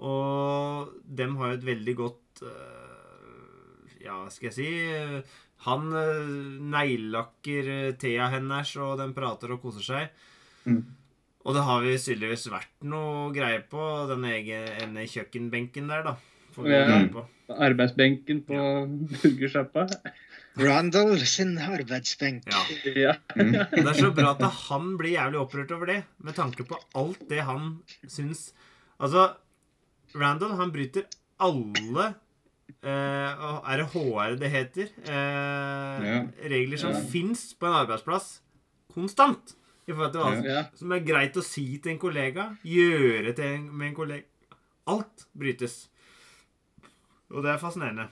[0.00, 4.70] Og dem har jo et veldig godt eh, Ja, skal jeg si
[5.66, 10.24] Han neglelakker neglellakker eh, tea hennes, og den prater og koser seg.
[10.64, 10.80] Mm.
[11.44, 16.16] Og det har vi tydeligvis vært noe greier på den egen ene kjøkkenbenken der, da.
[16.54, 16.98] Får vi Ja.
[17.12, 17.26] på.
[17.50, 18.56] Arbeidsbenken på
[19.22, 19.86] burgersjappa.
[20.60, 22.44] Randall sin arbeidsbenk.
[22.50, 22.62] Ja.
[22.94, 23.14] Ja.
[23.70, 27.22] Det er så bra at han blir jævlig opprørt over det, med tanke på alt
[27.30, 28.52] det han syns
[29.00, 29.30] Altså,
[30.14, 31.06] Randall, han bryter
[31.40, 32.10] alle
[32.82, 34.88] eh, Er det HR det heter?
[35.06, 36.20] Eh, Ja.
[36.48, 37.00] Regler som Ja.
[37.00, 38.40] fins på en arbeidsplass
[38.94, 39.56] konstant.
[39.88, 40.64] I forhold til hva som- Ja.
[40.74, 44.24] som er greit å si til en kollega, gjøre til en, med en kollega.
[44.86, 45.88] Alt brytes.
[47.30, 48.08] Og det er fascinerende.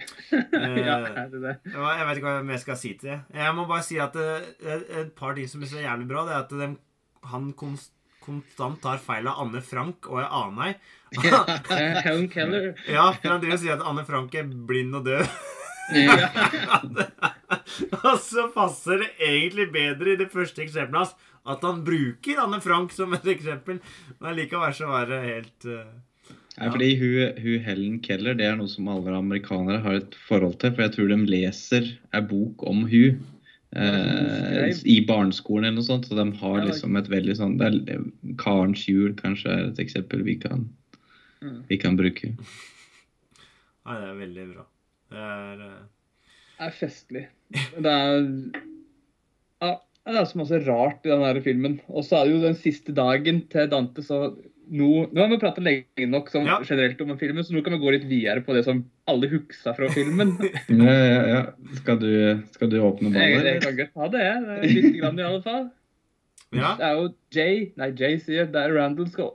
[0.32, 1.54] ja, Eh, er det det?
[1.64, 3.18] jeg vet ikke hva mer jeg skal si til det.
[3.34, 6.32] Jeg må bare si at eh, et par ting som er så jævlig bra, det
[6.34, 6.76] er at de,
[7.24, 7.92] han konst,
[8.24, 10.74] konstant tar feil av Anne Frank og jeg aner ei.
[12.04, 12.68] Helen Keller.
[12.86, 15.24] ja, for han driver og sier at Anne Frank er blind og død.
[15.90, 16.28] Ja.
[18.06, 21.16] og så passer det egentlig bedre i det første eksempelet hans
[21.50, 23.80] at han bruker Anne Frank som et eksempel.
[24.20, 25.90] Men likevel så var det helt eh,
[26.60, 30.58] Nei, fordi hun, hun Helen Keller det er noe som alle amerikanere har et forhold
[30.60, 30.74] til.
[30.74, 33.22] For jeg tror de leser ei bok om hun
[33.76, 36.08] eh, i barneskolen eller noe sånt.
[36.08, 38.02] Så de har Ja, liksom et veldig sånn det er,
[38.40, 40.68] Karens jul kanskje er et eksempel vi kan,
[41.40, 41.62] Mm.
[41.70, 42.34] vi kan bruke.
[43.86, 44.64] Nei, det er veldig bra.
[45.10, 45.78] Det er uh...
[46.58, 47.22] Det er festlig.
[47.80, 48.18] Det er
[49.62, 49.70] ja,
[50.04, 51.78] det er så masse rart i den der filmen.
[51.88, 54.36] Og så er det jo den siste dagen til Dante, så
[54.70, 56.60] nå, nå har vi pratet lenge nok sånn Ja.
[56.66, 59.74] generelt om filmen, så nå kan vi gå litt videre på det som alle huksa
[59.76, 60.36] fra filmen.
[60.70, 61.42] Ja, ja, ja.
[61.80, 62.10] Skal, du,
[62.54, 64.72] skal du åpne Jeg, jeg kan godt ta det, jeg.
[64.76, 65.66] litt grann i alle fall.
[66.54, 66.72] Ja.
[66.78, 69.34] Det er jo Jay, nei Jay sier det er Randall skal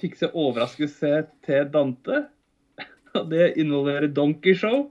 [0.00, 1.10] fikse overraskelse
[1.44, 2.24] til Dante.
[3.16, 4.86] Og det involverer Donkey Show,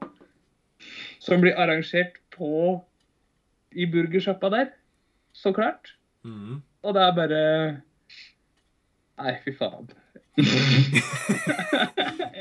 [1.23, 2.81] som blir arrangert på
[3.73, 4.69] i burgersjappa der.
[5.33, 5.93] Så klart.
[6.25, 6.61] Mm.
[6.85, 7.41] Og det er bare
[9.21, 9.89] Nei, fy faen.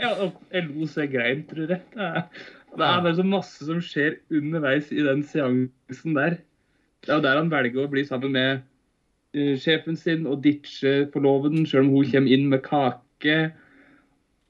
[0.02, 0.10] ja,
[0.54, 1.82] jeg lo så jeg grein, tror jeg.
[1.92, 2.22] Det er,
[2.72, 6.38] det er bare så masse som skjer underveis i den seansen der.
[7.02, 8.62] Det er jo der han velger å bli sammen med
[9.36, 13.38] eh, sjefen sin og ditche forloveden, sjøl om hun kommer inn med kake.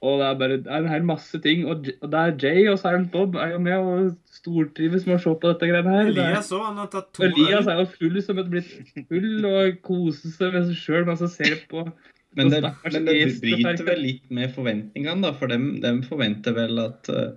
[0.03, 1.61] Og det er bare det er en hel masse ting.
[1.71, 5.21] Og, og det er Jay og Silent Bob er jo med og stortrives med å
[5.23, 6.09] se på dette greiene her.
[6.09, 6.65] Er- Elias òg.
[6.67, 8.73] Han har tatt to Elias er jo full som et blitt
[9.07, 11.87] full og koser seg med seg sjøl mens han ser på.
[12.35, 15.35] Men det, men det bryter vel litt med forventningene, da.
[15.37, 17.35] For dem, dem forventer vel at eh,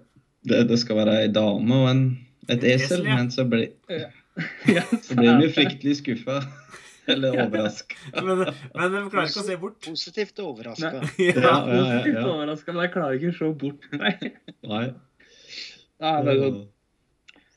[0.48, 2.04] det, det skal være ei dame og en,
[2.48, 3.02] et esel.
[3.04, 3.10] esel.
[3.10, 4.02] Men så blir, de
[5.06, 6.40] så blir vi fryktelig skuffa.
[7.08, 7.96] Eller overraska.
[8.26, 8.40] Men,
[8.74, 9.76] men de klarer ikke å se bort.
[9.86, 10.92] Positivt overraska.
[10.94, 11.02] Ja.
[11.20, 12.24] Ja, ja, ja, Positivt ja.
[12.32, 13.86] overraska, men jeg klarer ikke å se bort.
[14.02, 14.14] Nei.
[14.72, 14.86] Nei.
[16.06, 16.58] Nei, det er sånn,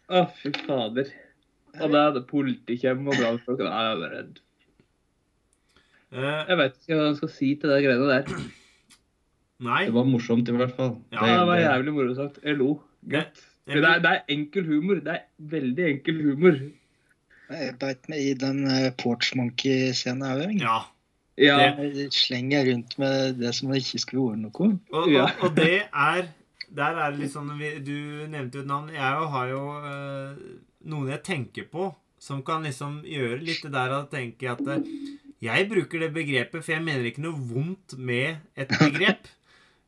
[0.09, 1.09] Å, fy fader.
[1.79, 4.39] Og det er det politi kommer og brannfolk Nei, jeg er bare redd.
[6.09, 8.47] Eh, Jeg vet ikke hva jeg skal si til de greiene der.
[9.69, 9.83] nei.
[9.89, 10.95] Det var morsomt i hvert fall.
[11.13, 12.39] Ja, det, det var jævlig moro sagt.
[12.45, 12.71] Jeg lo.
[13.05, 13.25] Det,
[13.69, 15.03] det er, det er enkel humor.
[15.05, 15.27] Det er
[15.57, 16.57] veldig enkel humor.
[17.49, 20.55] Jeg beit meg i den uh, Porch Monkey-scenen òg.
[20.63, 20.79] ja.
[21.39, 21.71] Ja.
[22.11, 24.71] Slenger rundt med det som ikke skulle vært noe.
[24.91, 26.25] Og, og, og det er
[26.75, 27.53] Der er det litt sånn
[27.87, 28.89] Du nevnte jo et navn.
[28.91, 30.41] Jeg jo har jo eh,
[30.91, 34.83] noen jeg tenker på, som kan liksom gjøre litt det der å tenke at eh,
[35.47, 39.31] Jeg bruker det begrepet, for jeg mener ikke noe vondt med et begrep.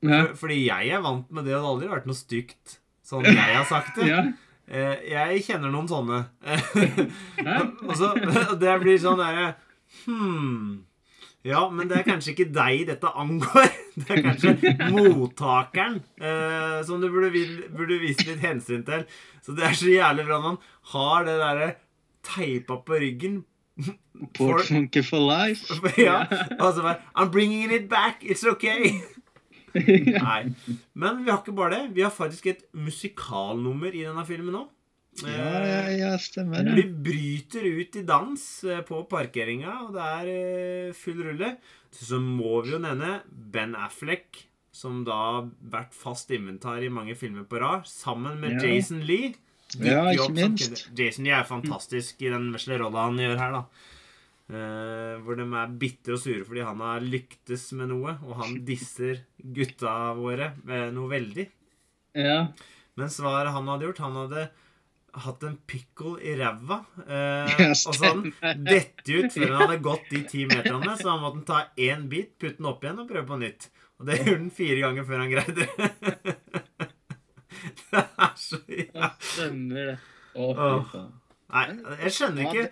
[0.01, 0.23] Ja.
[0.23, 3.27] For, fordi jeg er vant med det, og det har aldri vært noe stygt sånn
[3.27, 4.07] jeg har sagt det.
[4.09, 4.23] ja.
[4.71, 6.21] Eh, jeg kjenner noen sånne.
[7.89, 8.13] Og så
[8.61, 9.55] Det blir sånn derre
[10.05, 10.85] Hm.
[11.43, 13.71] Ja, men det er kanskje ikke deg dette angår.
[14.01, 17.31] Det er kanskje mottakeren eh, som du burde,
[17.75, 19.03] burde vise litt hensyn til.
[19.45, 20.59] Så det er så jævlig bra når man
[20.93, 21.71] har det derre
[22.25, 23.41] teipa på ryggen.
[24.39, 25.81] Monkey for life.
[25.99, 26.23] ja,
[26.61, 28.23] og så bare I'm bringing it back.
[28.23, 29.01] It's okay.
[30.25, 30.43] Nei.
[30.95, 31.95] Men vi har ikke bare det.
[31.97, 34.67] Vi har faktisk et musikalnummer i denne filmen nå.
[35.27, 40.29] Ja, ja, ja, stemmer Vi bryter ut i dans eh, på parkeringa, og det er
[40.31, 41.57] eh, full rulle.
[41.93, 47.17] Så må vi jo nevne Ben Affleck, som da har vært fast inventar i mange
[47.19, 48.71] filmer på rad, sammen med Ja.
[48.71, 49.35] Jason Lee
[49.83, 50.87] Ja, ikke minst.
[50.97, 53.99] Jason Lee er fantastisk i den vesle rolla han gjør her, da.
[54.51, 58.57] Eh, hvor de er bitre og sure fordi han har lyktes med noe, og han
[58.67, 61.47] disser gutta våre med noe veldig.
[62.19, 62.41] Ja.
[62.99, 64.49] Men svaret han hadde gjort Han hadde
[65.23, 66.81] hatt en pickle i ræva.
[66.99, 70.97] Uh, Ja, og så hadde han dette ut før han hadde gått de ti meterne.
[70.99, 73.71] Så han måtte ta én bit, putte den opp igjen og prøve på nytt.
[74.01, 76.37] Og det gjorde han fire ganger før han greide det.
[77.91, 79.11] det er så ja.
[79.33, 79.99] Stemmer det.
[80.35, 81.11] Å, fy faen.
[81.51, 81.67] Nei,
[82.05, 82.69] jeg skjønner ikke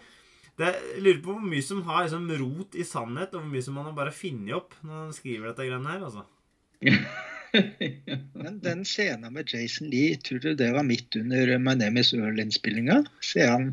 [0.59, 3.64] det, Jeg lurer på hvor mye som har liksom, rot i sannhet, og hvor mye
[3.64, 6.06] som man har bare funnet opp når man skriver dette greiene her.
[6.09, 6.26] altså.
[8.42, 12.12] Men den scenen med Jason Lee, tror du det var midt under My Name Is
[12.16, 13.00] Earl-innspillinga?
[13.24, 13.70] Ser han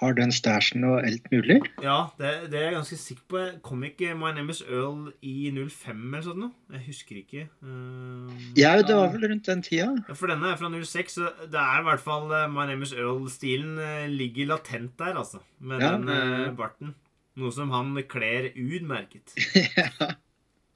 [0.00, 1.56] har den stæsjen og alt mulig?
[1.82, 3.38] Ja, det, det er jeg ganske sikker på.
[3.40, 6.50] Jeg Kom ikke My Name Is Earl i 05 eller sånt noe?
[6.74, 7.46] Jeg husker ikke.
[7.64, 8.28] Uh,
[8.58, 9.88] Ja, det var vel rundt den tida.
[10.08, 12.84] Ja, For denne er fra 06, så det er i hvert fall eh, My Name
[12.84, 15.40] Is Earl-stilen eh, ligger latent der, altså.
[15.60, 15.94] Med Ja.
[15.96, 16.94] den uh, barten.
[17.36, 19.32] Noe som han kler utmerket.
[19.76, 20.12] ja.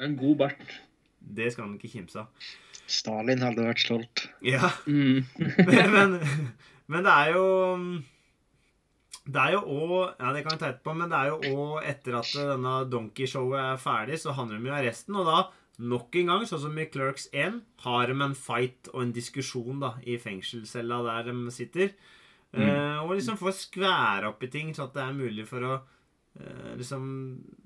[0.00, 0.64] En god bart.
[1.20, 2.48] Det skal han ikke kimse av.
[2.90, 4.24] Stalin hadde vært stolt.
[4.42, 5.24] Ja, Mm.
[5.36, 6.16] men, men,
[6.90, 7.44] men det er jo
[9.30, 11.88] Det er jo òg Ja, det kan vi ta etterpå, men det er jo òg
[11.90, 15.40] etter at denne Donkey-showet er ferdig, så handler det om arresten, og da
[15.80, 17.54] Nok en gang, sånn som i Clerks 1,
[17.86, 21.94] har de en fight og en diskusjon da, i fengselscella der de sitter.
[22.52, 25.72] Eh, og liksom får skvære opp i ting, sånn at det er mulig for å
[26.36, 27.04] eh, liksom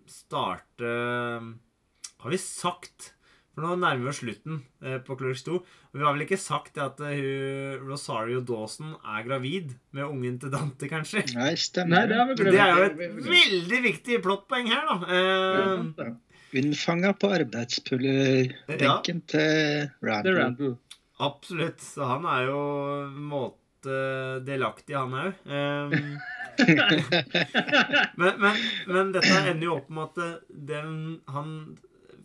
[0.07, 0.91] starte
[2.21, 3.15] Har vi sagt
[3.55, 5.55] For nå nærmer vi oss slutten eh, på Clerks 2.
[5.61, 10.51] Og vi har vel ikke sagt at hun, Rosario Dawson er gravid med ungen til
[10.51, 11.23] Dante, kanskje?
[11.37, 12.09] Nei, Nei, stemmer.
[12.11, 12.19] det
[12.51, 12.99] Det er jo et
[13.31, 14.97] veldig viktig plottpoeng her, da.
[15.15, 16.13] Eh,
[16.55, 20.37] Unnfanga på arbeidspullerbenken til Det er Randall.
[20.39, 20.75] Randall.
[21.23, 21.81] absolutt.
[21.83, 22.61] Så han er jo
[23.31, 23.97] måte
[24.47, 25.33] delaktig, han òg.
[28.17, 30.37] men, men, men dette ender jo opp med at eh,
[30.71, 30.93] den,
[31.35, 31.49] han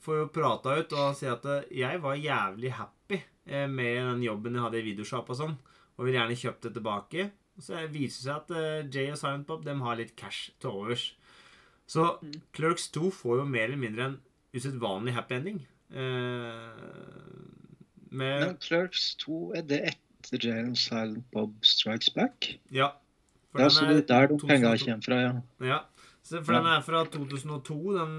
[0.03, 4.23] får jo prata ut og si at eh, jeg var jævlig happy eh, med den
[4.23, 5.55] jobben jeg hadde i videoshop og sånn,
[5.97, 7.29] og vil gjerne kjøpt det tilbake.
[7.59, 10.71] Så det viser seg at eh, Jay og Silent Bob dem har litt cash til
[10.71, 11.09] overs.
[11.89, 12.05] Så
[12.55, 14.17] Clerks 2 får jo mer eller mindre en
[14.55, 15.59] usedvanlig happy ending.
[15.89, 16.69] Eh,
[18.09, 22.53] med Men Clerks 2, er det etter Jay og Silent Bob Strikes Back?
[22.73, 22.91] Ja.
[23.51, 24.47] For Ja, den så er det er der de 2002.
[24.53, 25.33] penga kommer fra, ja.
[25.65, 25.79] Ja.
[26.29, 28.13] Så for den er fra 2002, den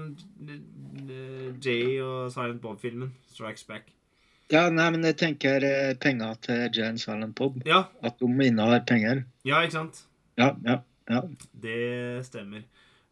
[1.07, 3.13] eh, Jay og Silent Bob-filmen.
[3.31, 3.93] Strikes Back.
[4.51, 7.61] Ja, nei, men jeg tenker eh, penger til Jay and Silent Bob.
[7.65, 9.23] Ja, At de innehar penger.
[9.47, 10.03] ja, ikke sant?
[10.37, 11.21] Ja, ja, ja.
[11.63, 12.65] Det stemmer.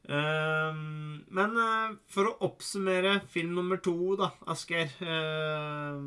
[0.09, 5.99] Um, men uh, for å oppsummere film nummer to, da, Asgeir uh,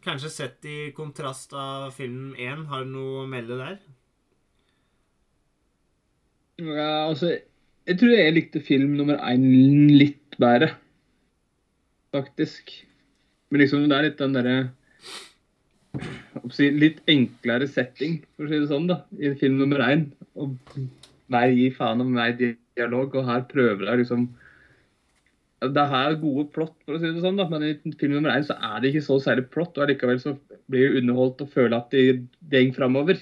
[0.00, 2.64] Kanskje sett i kontrast av film én.
[2.70, 3.78] Har du noe å melde der?
[6.62, 7.34] Ja, altså,
[7.88, 9.44] jeg tror jeg likte film nummer én
[9.96, 10.74] litt bedre.
[12.12, 12.74] Faktisk.
[13.48, 14.58] Men liksom, det er litt den derre
[16.58, 20.04] Litt enklere setting, for å si det sånn, da, i film nummer én.
[20.38, 20.54] Og
[21.32, 24.28] mer gi faen om mer dialog, og her prøver jeg liksom
[25.74, 28.36] Det her er gode plott, for å si det sånn, da, men i film nummer
[28.36, 30.36] én så er det ikke så særlig plott, og likevel så
[30.70, 32.20] blir du underholdt og føler at det
[32.52, 33.18] går framover.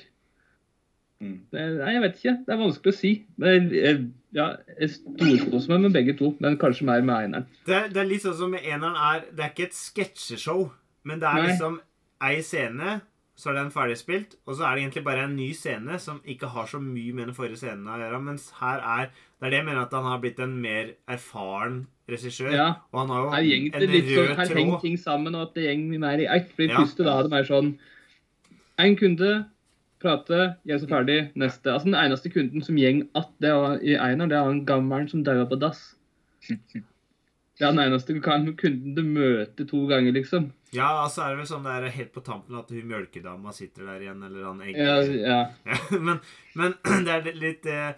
[1.23, 1.37] Mm.
[1.51, 2.37] Det, nei, jeg vet ikke.
[2.47, 3.11] Det er vanskelig å si.
[3.41, 4.01] Men jeg,
[4.37, 4.47] ja,
[4.81, 7.47] jeg storkoser meg med begge to, men kanskje mer med eneren.
[7.65, 10.67] Det er, det er litt sånn som med eneren er Det er ikke et sketsjeshow,
[11.09, 11.47] men det er Nei.
[11.53, 11.79] liksom
[12.27, 12.99] ei scene,
[13.37, 16.49] så er den ferdigspilt, og så er det egentlig bare en ny scene som ikke
[16.55, 18.21] har så mye med den forrige scenen å gjøre.
[18.25, 21.83] Mens her er Det er det jeg mener at han har blitt en mer erfaren
[22.09, 22.49] regissør.
[22.57, 23.43] Ja, Og han har jo her
[23.83, 26.49] en litt sånn, rød her henger ting sammen, og at det går mer i ett.
[26.57, 26.79] For i Ja.
[26.81, 27.79] første da er det mer sånn
[28.79, 29.47] En kunde,
[30.03, 31.73] prate, gjør seg ferdig, neste.
[31.73, 35.09] Altså Den eneste kunden som gjeng att det var i Einar, det er han gammelen
[35.09, 35.95] som daua på dass.
[37.57, 40.51] Det er den eneste kunden du møter to ganger, liksom.
[40.77, 43.87] Ja, altså er det vel sånn det er helt på tampen at hun mjølkedama sitter
[43.89, 45.39] der igjen, eller han Ja, egentlig ja.
[45.65, 45.79] Ja,
[46.11, 46.21] men,
[46.61, 46.75] men
[47.07, 47.95] det er litt eh,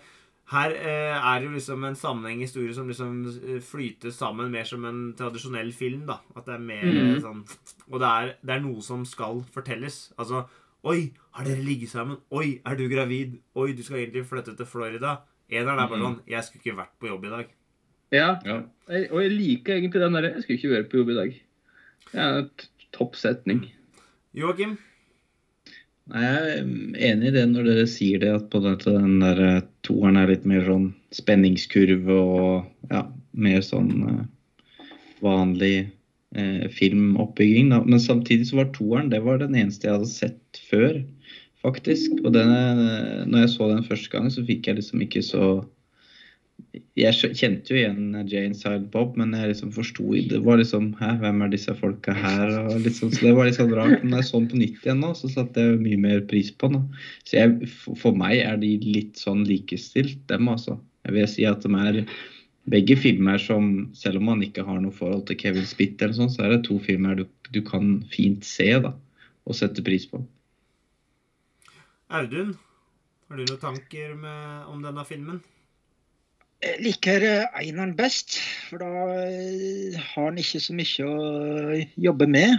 [0.53, 4.65] Her eh, er det jo liksom en sammenheng historie som liksom eh, flyter sammen mer
[4.71, 6.07] som en tradisjonell film.
[6.07, 7.11] da At det er mer Mhm.
[7.17, 7.43] eh, sånn
[7.91, 10.13] Og det er, det er noe som skal fortelles.
[10.17, 10.45] Altså
[10.87, 12.19] Oi, har dere ligget sammen?
[12.31, 13.39] Oi, er du gravid?
[13.59, 15.17] Oi, du skal egentlig flytte til Florida.
[15.51, 16.05] Eneren er bare Mhm.
[16.07, 17.47] sånn Jeg skulle ikke vært på jobb i dag.
[18.13, 18.39] ja.
[18.45, 18.63] Ja.
[18.89, 21.41] Jeg- Og jeg liker egentlig den derre Jeg skulle ikke vært på jobb i dag.
[22.13, 22.51] Det er en
[22.93, 23.71] topp setning.
[24.35, 24.79] Joakim?
[26.09, 26.65] Nei, Jeg er
[27.13, 30.27] enig i det når dere sier det, at på den, den der eh, toeren er
[30.27, 33.03] litt mer sånn spenningskurve og ja,
[33.35, 34.85] mer sånn eh,
[35.23, 35.91] vanlig
[36.37, 37.73] eh, filmoppbygging.
[37.73, 37.83] Da.
[37.85, 41.01] Men samtidig så var toeren det var den eneste jeg hadde sett før
[41.65, 42.21] faktisk.
[42.25, 45.49] Og den, eh, når jeg så den første gang, så fikk jeg liksom ikke så
[46.99, 51.13] Jeg kjente jo igjen Jane Silent Bob, men jeg liksom forsto Det var liksom Hæ,
[51.21, 52.51] hvem er disse folka her?
[52.83, 54.03] Liksom, så det var litt sånn rart.
[54.03, 56.51] Men når jeg så den på nytt igjen nå, så satte jeg mye mer pris
[56.51, 56.83] på den.
[56.83, 57.05] da.
[57.23, 57.71] Så jeg,
[58.03, 60.81] for meg er de litt sånn likestilt, dem altså.
[61.07, 62.03] Jeg vil si at de er
[62.73, 66.33] begge filmer som, selv om man ikke har noe forhold til Kevin Spitt, eller sånn,
[66.33, 68.95] så er det to filmer du, du kan fint se da,
[69.49, 70.23] og sette pris på.
[72.09, 72.55] Audun,
[73.29, 75.43] har du noen tanker med, om denne filmen?
[76.65, 78.89] Jeg liker eh, eineren best, for da
[79.21, 81.77] eh, har han ikke så mye å
[82.09, 82.57] jobbe med.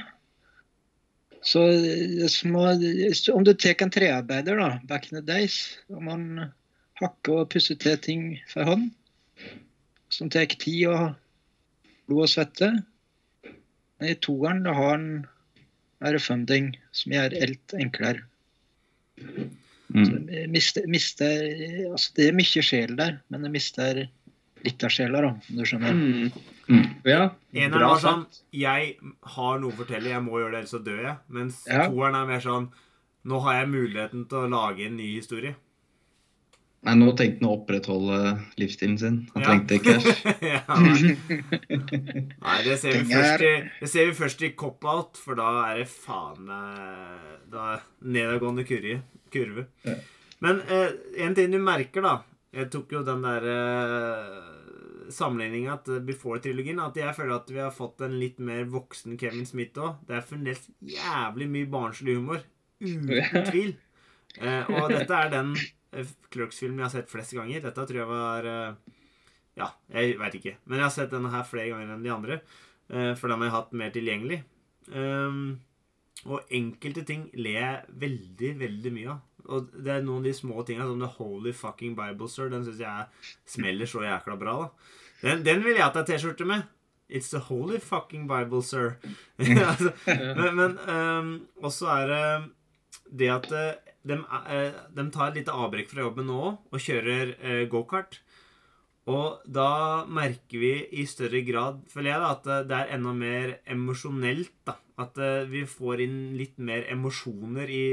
[1.43, 5.59] Så er som om du tar en trearbeider, da, back in the days,
[5.91, 6.53] om må han
[7.01, 8.89] hakker og pusser til ting for hånd,
[10.09, 11.15] som tar tid og
[12.09, 12.71] blod og svette.
[13.99, 15.09] Men i toeren da har han
[15.99, 18.23] er funding som gjør alt enklere.
[19.89, 20.05] Mm.
[20.05, 21.43] Så mister, mister,
[21.89, 24.03] altså det er mye sjel der, men det mister
[24.65, 25.95] litt av sjela, da, om du skjønner.
[25.95, 26.49] Mm.
[26.69, 26.83] Mm.
[27.07, 27.21] Ja,
[27.55, 28.25] Eneren bra var sånn.
[28.53, 28.91] Jeg
[29.33, 31.15] har noe å fortelle, jeg må gjøre det, ellers så dør jeg.
[31.33, 31.87] Mens Ja.
[31.87, 32.69] toeren er mer sånn
[33.29, 35.51] Nå har jeg muligheten til å lage en ny historie.
[36.87, 38.17] Nei, nå tenkte han å opprettholde
[38.61, 39.15] livsstilen sin.
[39.33, 39.47] Han Ja.
[39.49, 40.21] trengte cash.
[40.53, 41.17] ja, nei.
[42.45, 43.51] nei, det ser, vi først i,
[43.81, 47.83] det ser vi først i Cop-Out, for da er det faen meg Da er
[48.15, 49.01] nedadgående kurve.
[49.33, 49.65] kurve.
[49.83, 49.97] Ja.
[50.39, 50.93] Men eh,
[51.25, 52.13] en ting du merker, da
[52.55, 54.37] Jeg tok jo den der eh,
[55.13, 56.79] sammenligninga til Before-trilogien.
[56.81, 59.99] At jeg føler at vi har fått en litt mer voksen Kevin Smith òg.
[60.07, 60.63] Det er fremdeles
[60.95, 62.41] jævlig mye barnslig humor.
[62.79, 63.75] Uten tvil.
[64.39, 65.53] Eh, og dette er den
[65.93, 67.61] eh, Clerks-filmen jeg har sett flest ganger.
[67.65, 68.97] Dette tror jeg var eh,
[69.59, 70.55] Ja, jeg veit ikke.
[70.65, 72.39] Men jeg har sett denne her flere ganger enn de andre.
[72.89, 74.43] eh, for den har jeg hatt mer tilgjengelig.
[74.89, 75.59] Um,
[76.25, 79.19] og enkelte ting ler jeg veldig, veldig mye av.
[79.49, 82.49] Og det er noen av de små tinga, som The Holy Fucking Bible, Sir.
[82.51, 84.89] Den syns jeg smeller så jækla bra, da.
[85.21, 86.67] Den, den vil jeg ha T-skjorte med.
[87.09, 88.97] It's the holy fucking Bible, sir.
[89.39, 91.31] altså, men men um,
[91.65, 92.25] også er det
[93.19, 93.47] det at
[94.05, 94.71] dem, eh,
[95.11, 96.41] tar et lite avbrekk fra jobben nå
[96.71, 98.19] og kjører eh, gokart.
[99.09, 100.71] Og da merker vi
[101.01, 104.53] i større grad, føler jeg, da, at eh, det er enda mer emosjonelt.
[104.65, 104.77] da.
[104.99, 105.15] At
[105.47, 107.85] vi får inn litt mer emosjoner i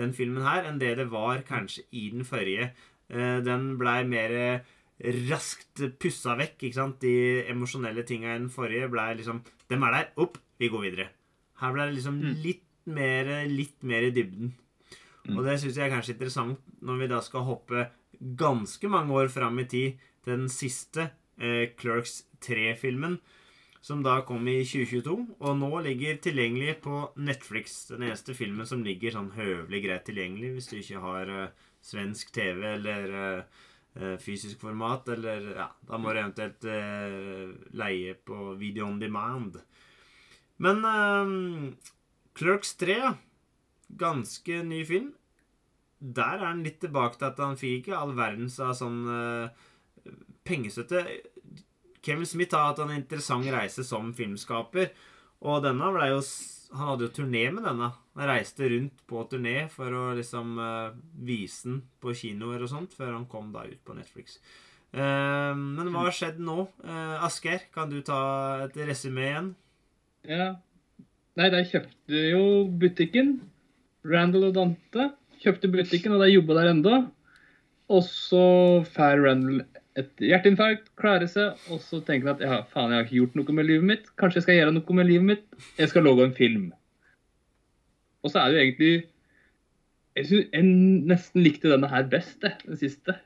[0.00, 2.70] den filmen her enn det det var kanskje i den forrige.
[3.12, 4.64] Den blei mer
[5.28, 6.96] raskt pussa vekk, ikke sant.
[7.04, 10.08] De emosjonelle tinga i den forrige blei liksom Dem er der.
[10.16, 11.08] Opp, vi går videre.
[11.60, 12.42] Her ble det liksom Mm.
[12.42, 14.54] litt mer, litt mer i dybden.
[15.26, 15.38] Mm.
[15.38, 17.88] Og det syns jeg er kanskje interessant når vi da skal hoppe
[18.38, 23.18] ganske mange år fram i tid til den siste eh, Clerks 3-filmen,
[23.84, 27.84] som da kom i 2022, og nå ligger tilgjengelig på Netflix.
[27.92, 32.32] Den eneste filmen som ligger sånn høvelig greit tilgjengelig hvis du ikke har eh, svensk
[32.34, 33.60] TV eller eh,
[34.00, 39.60] eh, fysisk format, eller ja, da må du eventuelt eh, leie på video on demand.
[40.62, 41.94] Men eh,
[42.36, 43.14] Clerks 3, ja.
[43.86, 45.12] Ganske ny film.
[46.06, 49.48] Der er han litt tilbake til at han fikk ikke all verdens av sånn uh,
[50.46, 51.02] pengestøtte.
[52.06, 54.92] Kevin Smith har hatt en interessant reise som filmskaper,
[55.46, 56.20] og denne ble jo
[56.76, 57.92] Han hadde jo turné med denne.
[58.18, 62.96] Han reiste rundt på turné for å liksom uh, vise den på kinoer og sånt,
[62.98, 64.40] før han kom da ut på Netflix.
[64.90, 66.66] Uh, men hva har skjedd nå?
[66.82, 68.18] Uh, Asgeir, kan du ta
[68.64, 69.52] et resymé igjen?
[70.26, 70.48] Ja.
[71.38, 72.42] Nei, de kjøpte jo
[72.82, 73.36] butikken.
[74.06, 75.06] Randall og Dante
[75.46, 77.00] kjøpte butikken, og de jobba der enda.
[77.92, 78.46] Og så
[78.92, 79.62] får Randall
[79.96, 83.38] et hjerteinfarkt, klarer seg, og så tenker han at ja, faen, jeg har ikke gjort
[83.38, 84.10] noe med livet mitt.
[84.20, 85.46] Kanskje jeg skal gjøre noe med livet mitt.
[85.78, 86.66] Jeg skal lage en film.
[88.26, 88.94] Og så er det jo egentlig
[90.16, 90.66] Jeg synes jeg
[91.12, 93.18] nesten likte denne her best, det, den siste.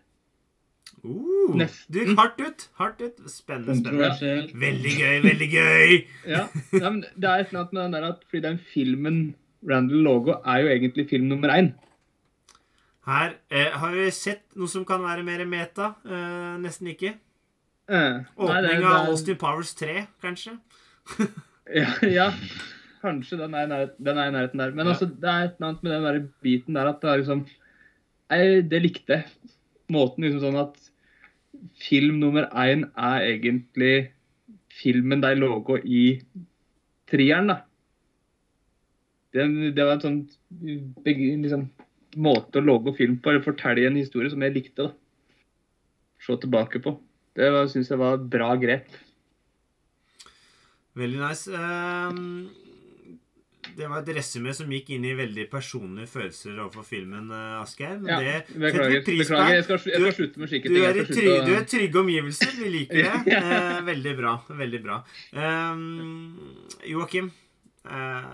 [1.00, 1.94] Uh, Nesten.
[1.94, 2.64] du, hardt ut!
[2.76, 3.20] Hardt ut.
[3.30, 4.48] Spennende, spennende.
[4.60, 5.94] Veldig gøy, veldig gøy!
[6.34, 6.42] Ja,
[6.74, 9.20] ja men Det er et eller annet med den der at fordi den filmen
[9.70, 11.72] Randall Logo er jo egentlig film nummer én.
[13.08, 15.94] Her eh, har vi sett noe som kan være mer meta.
[16.04, 17.14] Eh, nesten ikke.
[17.90, 20.58] Eh, Åpning av Austin Powers 3, kanskje.
[21.70, 22.24] Ja, ja.
[23.00, 24.72] kanskje den er, i nærheten, den er i nærheten der.
[24.74, 24.92] Men Ja.
[24.92, 27.44] altså, det er et eller annet med den der biten der at det er liksom
[28.30, 29.18] jeg, Det likte.
[29.90, 30.76] Måten liksom sånn at
[31.78, 34.10] film nummer én er egentlig
[34.82, 36.02] filmen de laga i
[37.10, 37.56] trieren, da.
[39.34, 39.46] Det,
[39.76, 40.20] det var sånn
[41.06, 41.68] begge- liksom,
[42.16, 44.88] måte å lage film på, eller fortelle en historie som jeg likte.
[44.88, 44.92] da.
[46.20, 46.98] Se tilbake på.
[47.34, 48.88] Det syns jeg var et bra grep.
[50.98, 51.46] Veldig nice.
[51.54, 52.48] Ehm,
[53.76, 58.00] det var et resymé som gikk inn i veldig personlige følelser overfor filmen, eh, Asgeir.
[58.00, 59.04] men Ja, det beklager.
[59.06, 59.16] på.
[59.20, 59.54] beklager.
[59.54, 60.84] Jeg, skal, jeg skal slutte med slike Du ting.
[60.84, 62.56] er, i trygge, å- du er i trygge omgivelser.
[62.58, 63.36] Vi liker det.
[63.40, 64.34] Eh, veldig bra.
[64.50, 64.98] Veldig bra.
[65.32, 67.30] Um, Joakim,
[67.86, 68.24] eh,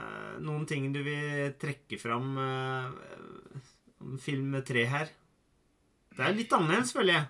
[0.41, 2.33] noen ting du vil trekke fram
[4.23, 5.11] film tre her?
[6.17, 7.27] Det er litt annerledes, føler jeg.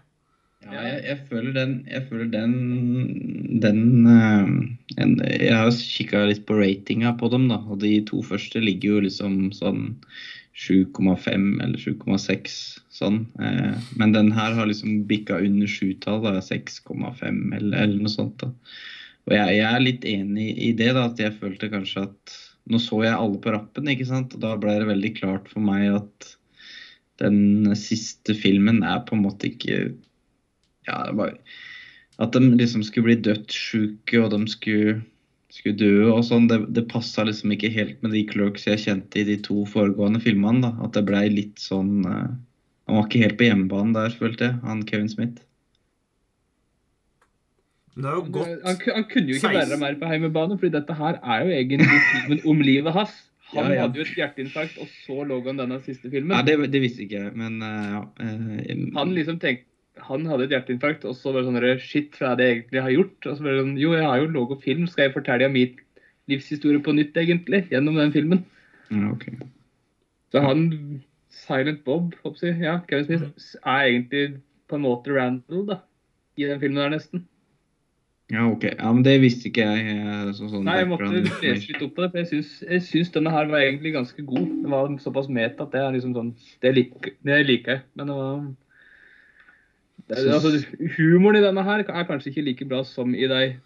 [0.65, 2.55] Ja, jeg, jeg føler den Jeg føler den,
[3.63, 7.61] den eh, en, Jeg har kikka litt på ratinga på dem, da.
[7.69, 9.85] Og de to første ligger jo liksom sånn
[10.57, 12.57] 7,5 eller 7,6
[12.97, 13.21] sånn.
[13.37, 16.39] Eh, men den her har liksom bikka under sjutall, da.
[16.41, 18.41] 6,5 eller, eller noe sånt.
[18.41, 18.51] da.
[19.27, 21.11] Og jeg, jeg er litt enig i det, da.
[21.11, 24.33] At jeg følte kanskje at Nå så jeg alle på rappen, ikke sant.
[24.35, 26.33] Og da ble det veldig klart for meg at
[27.23, 29.79] den siste filmen er på en måte ikke
[30.87, 31.35] ja, det var
[32.23, 35.01] At de liksom skulle bli dødssjuke, og de skulle,
[35.53, 39.21] skulle dø og sånn, det, det passa liksom ikke helt med de clerks jeg kjente
[39.21, 40.65] i de to foregående filmene.
[40.65, 42.31] da, At det blei litt sånn uh,
[42.87, 45.43] Han var ikke helt på hjemmebane der, følte jeg, han Kevin Smith.
[47.97, 51.21] Det er jo Han, han kunne jo ikke være mer på hjemmebane, fordi dette her
[51.21, 53.17] er jo egentlig filmen om livet hans.
[53.53, 53.83] Han Ja, ja.
[53.87, 56.35] hadde jo et hjerteinfarkt, og så lå han denne siste filmen.
[56.35, 58.03] Ja, det, det visste ikke jeg, men eh, ja.
[58.25, 59.71] eh, Han liksom tenkte
[60.05, 62.83] han hadde et hjerteinfarkt, og så var det sånn Shit, hva er det jeg egentlig
[62.85, 63.29] har gjort?
[63.31, 64.87] Og så ble det sånn Jo, jeg har jo laget film.
[64.93, 65.79] Skal jeg fortelle om min
[66.29, 67.63] livshistorie på nytt, egentlig?
[67.73, 68.43] Gjennom den filmen.
[68.93, 69.25] ja, ok.
[70.35, 70.67] Så han
[71.33, 74.27] Silent Bob, jeg, ja, Kevin Smith, er egentlig
[74.69, 75.79] på en måte Randall, da.
[76.37, 77.25] I den filmen der, nesten.
[78.29, 78.65] Ja, ok.
[78.73, 79.87] Ja, men det visste ikke jeg.
[79.97, 82.83] eh, Så, sånn Nei, jeg måtte lese litt opp på det, for jeg syns, jeg
[82.83, 84.47] syns denne her var egentlig ganske god.
[84.65, 87.83] Den var såpass meta at det er liksom sånn Det, lik, det liker jeg.
[87.95, 88.41] Men det var
[90.09, 90.51] det, altså,
[90.97, 93.57] Humoren i denne her er kanskje ikke like bra som i de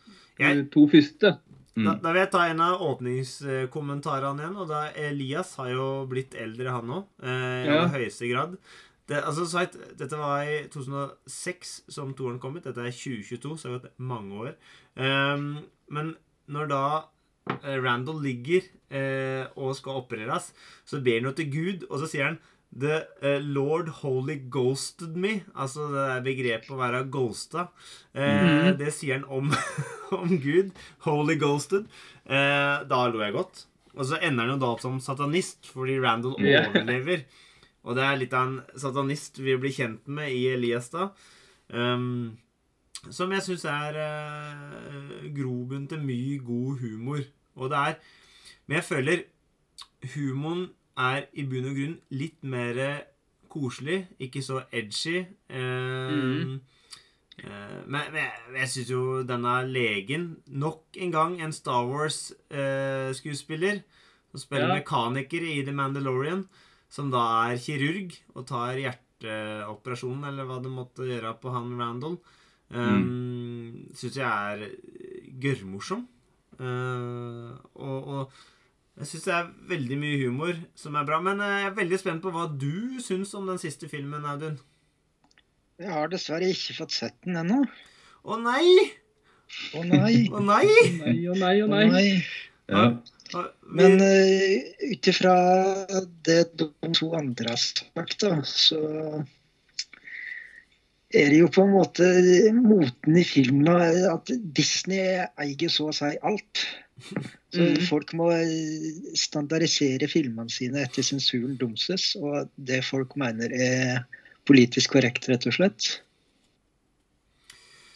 [0.41, 1.39] Jeg- to første.
[1.77, 1.85] Mm.
[1.85, 4.57] Da, da vil jeg ta en av åpningskommentarene igjen.
[4.57, 7.05] og da Elias har jo blitt eldre, han òg.
[7.23, 7.89] Eh, I Ja.
[7.89, 8.57] høyeste grad.
[9.11, 12.67] Det, altså, sagt, dette var i 2006 som toeren kom ut.
[12.67, 14.53] Dette er 2022, så det har gått mange år.
[14.95, 16.15] Um, men
[16.51, 16.85] når da
[17.51, 18.63] eh, Randall ligger
[18.95, 20.53] eh, og skal opereres,
[20.87, 22.41] så ber han jo til Gud, og så sier han
[22.71, 25.41] The uh, Lord Holy Ghosted Me.
[25.59, 27.67] Altså det der begrepet å være ghosta.
[28.15, 28.77] Eh, -hmm.
[28.79, 29.51] Det sier han om,
[30.23, 30.71] om Gud.
[30.99, 31.87] Holy Ghosted.
[32.27, 33.67] Eh, da lo jeg godt.
[33.95, 37.25] Og så ender han jo da opp som satanist, fordi Randall overlever.
[37.85, 41.11] Og det er litt av en satanist vi blir kjent med i Elias da.
[41.73, 42.37] Um,
[43.09, 47.23] som jeg syns er uh, grobunn til mye god humor.
[47.57, 47.95] Og det er
[48.67, 49.23] Men jeg føler
[50.15, 52.77] humoren er i bunn og grunn litt mer
[53.51, 55.25] koselig, ikke så edgy.
[55.51, 56.61] Um,
[57.41, 63.81] eh, men, men jeg, jeg syns jo denne legen Nok en gang en Star Wars-skuespiller
[64.31, 64.75] som spiller Ja.
[64.79, 66.45] mekaniker i The Mandalorian,
[66.91, 72.17] som da er kirurg og tar hjerteoperasjonen, eller hva det måtte gjøre på han Randall.
[72.71, 74.65] Um, Syns jeg er
[75.43, 76.07] gørrmorsom.
[76.61, 78.41] Uh, og, og
[79.01, 81.21] jeg syns det er veldig mye humor som er bra.
[81.25, 84.59] Men eh, jeg er veldig spent på hva du syns om den siste filmen, Audun.
[85.81, 87.63] Jeg har dessverre ikke fått sett den ennå.
[88.29, 88.91] Å nei!
[89.79, 90.27] Å nei.
[90.29, 90.67] Å nei!
[90.69, 91.87] Å Nei å nei Å nei.
[91.95, 92.11] nei.
[92.69, 92.83] Ja.
[93.71, 94.55] Men uh,
[94.91, 95.35] ut ifra
[96.27, 98.81] det de to andre har sagt, da, så
[101.11, 102.07] er det jo på en måte
[102.55, 103.71] moten i filmen
[104.11, 106.65] at Disney eier så å si alt.
[107.51, 107.79] Så mm.
[107.89, 114.05] folk må eh, standardisere filmene sine etter sensuren dumses, og det folk mener er
[114.47, 115.89] politisk korrekt, rett og slett.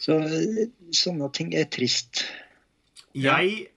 [0.01, 2.25] Så eh, sånne ting er trist.
[3.15, 3.69] Jeg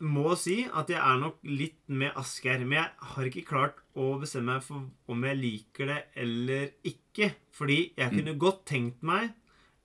[0.00, 2.60] må si at jeg er nok litt med Asgeir.
[2.64, 7.34] Men jeg har ikke klart å bestemme meg for om jeg liker det eller ikke.
[7.52, 9.32] Fordi jeg kunne godt tenkt meg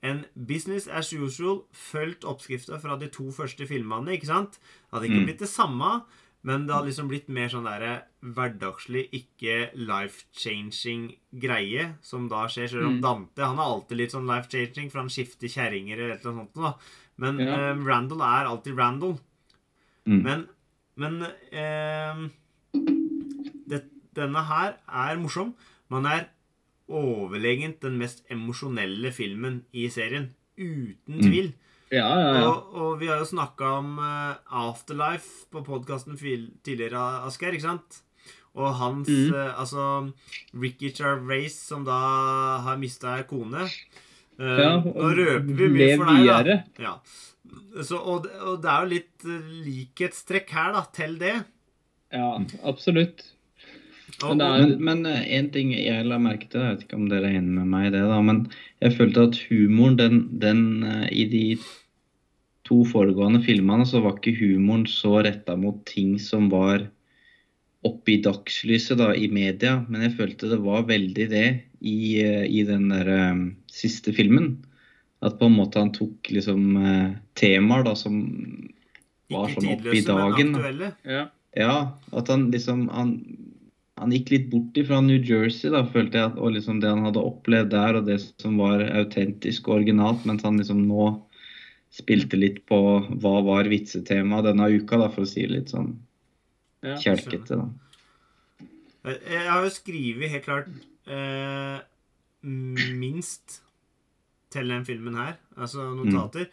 [0.05, 4.13] en business as usual, fulgt oppskrifta fra de to første filmene.
[4.13, 4.51] ikke sant?
[4.59, 5.26] Det hadde ikke Mm.
[5.26, 6.03] blitt det samme,
[6.43, 12.70] men det hadde liksom blitt mer sånn derre hverdagslig, ikke life-changing greie, som da skjer.
[12.70, 13.01] Selv om Mm.
[13.01, 16.53] Dante han er alltid litt sånn life-changing, for han skifter kjerringer eller noe sånt.
[16.53, 16.74] da.
[17.18, 17.72] Men Ja.
[17.72, 19.20] um, Randall er alltid Randall.
[20.06, 20.22] Mm.
[20.24, 20.47] Men,
[21.01, 22.24] men eh,
[23.70, 23.82] det,
[24.18, 25.53] denne her er morsom.
[25.89, 26.28] Man er
[26.89, 30.32] overlegent den mest emosjonelle filmen i serien.
[30.58, 31.22] Uten Mm.
[31.22, 31.53] tvil.
[31.91, 32.47] Ja, ja, ja.
[32.49, 38.01] Og, og vi har jo snakka om eh, Afterlife på podkasten tidligere, Asgeir, ikke sant?
[38.56, 39.34] Og hans Mm.
[39.34, 40.12] eh, Altså
[40.53, 41.97] Ricky Charvace, som da
[42.64, 43.66] har mista kone.
[44.39, 46.58] Eh, nå røper vi mye for deg, da.
[46.80, 46.95] Ja.
[47.84, 51.36] Så, og, og det er jo litt eh, likhetstrekk her, da, til det.
[52.16, 52.30] Ja,
[52.64, 53.26] absolutt.
[54.24, 57.28] Men er- Men, eh, en ting jeg la merke til, jeg vet ikke om dere
[57.32, 58.46] er enig med meg i det, da, men
[58.82, 61.46] jeg følte at humoren, den, den eh, i de
[62.66, 66.88] to foregående filmene, så var ikke humoren så retta mot ting som var
[67.86, 71.48] oppe i dagslyset da, i media, men jeg følte det var veldig det
[71.86, 74.56] i, i den der um, siste filmen.
[75.26, 78.19] At på en måte han tok liksom eh, temaer da som
[79.34, 80.55] var sånn opp i tidløse, men dagen.
[80.59, 80.91] aktuelle.
[81.09, 81.23] Ja.
[81.57, 81.76] Ja,
[82.13, 83.13] at han liksom han,
[83.97, 87.05] han gikk litt bort ifra New Jersey, da, følte jeg, at- og liksom det han
[87.07, 91.07] hadde opplevd der, og det som var autentisk og originalt, mens han liksom nå
[91.95, 92.78] spilte litt på
[93.23, 95.93] hva var vitsetemaet denne uka, da, for å si det litt sånn
[96.84, 97.69] Ja, kjelkete, da.
[99.05, 100.67] Jeg har jo skrevet helt klart
[101.07, 101.80] eh,
[102.43, 103.61] minst
[104.56, 106.47] til den filmen her, altså notater.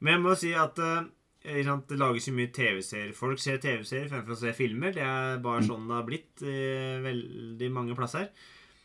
[0.00, 1.08] Men jeg må si at uh,
[1.42, 3.12] det lages jo mye TV-serier.
[3.16, 4.92] Folk ser TV-serier fremfor å se filmer.
[4.96, 6.56] Det er bare sånn det har blitt i
[7.04, 8.26] veldig mange plasser.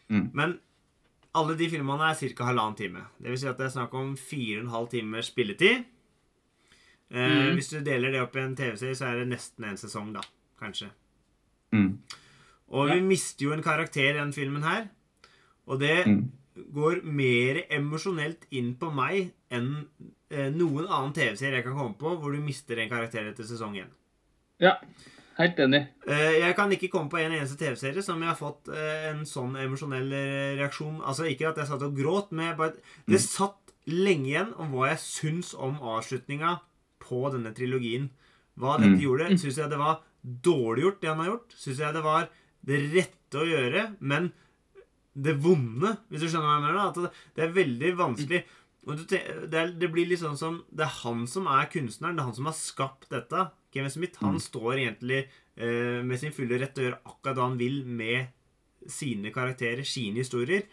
[0.10, 0.30] Mm.
[0.34, 0.53] Men
[1.36, 2.45] alle de filmene er ca.
[2.47, 3.01] halvannen time.
[3.20, 5.84] Det vil si at det er snakk om fire og en halv timers spilletid.
[7.12, 7.53] Eh, Mm.
[7.60, 10.22] Hvis du deler det opp i en TV-serie, så er det nesten en sesong, da.
[10.60, 10.88] Kanskje.
[11.76, 11.97] Mm.
[12.72, 12.95] Og Ja.
[12.95, 14.88] vi mister jo en karakter i den filmen her.
[15.68, 16.32] Og det Mm.
[16.56, 19.88] Går mer emosjonelt inn på meg enn
[20.32, 23.76] eh, noen annen TV-serie jeg kan komme på hvor du mister en karakter etter sesong
[23.82, 23.91] én.
[24.64, 24.78] ja,
[25.38, 25.82] helt enig.
[26.08, 29.26] Eh, jeg kan ikke komme på en eneste TV-serie som jeg har fått eh, en
[29.28, 32.78] sånn emosjonell eh, reaksjon Altså ikke at jeg satt og gråt, men bare,
[33.08, 36.56] det satt lenge igjen om hva jeg syns om avslutninga
[37.06, 38.08] på denne trilogien.
[38.58, 39.01] Hva dette Mm.
[39.03, 39.28] gjorde.
[39.38, 41.51] Syns jeg det var dårlig gjort, det han har gjort?
[41.60, 42.30] Syns jeg det var
[42.66, 44.32] det rette å gjøre, men
[45.16, 46.78] det vonde, hvis du skjønner hva jeg mener?
[46.80, 48.43] da, At det, det er veldig vanskelig.
[48.86, 49.22] Og du, det,
[49.57, 52.16] er, det blir litt sånn som Det er han som er kunstneren.
[52.18, 53.45] Det er han som har skapt dette.
[53.74, 55.22] Kevin Smith han står egentlig
[55.57, 58.28] eh, med sin fulle rett til å gjøre akkurat det han vil med
[58.91, 60.68] sine karakterer, sine historier.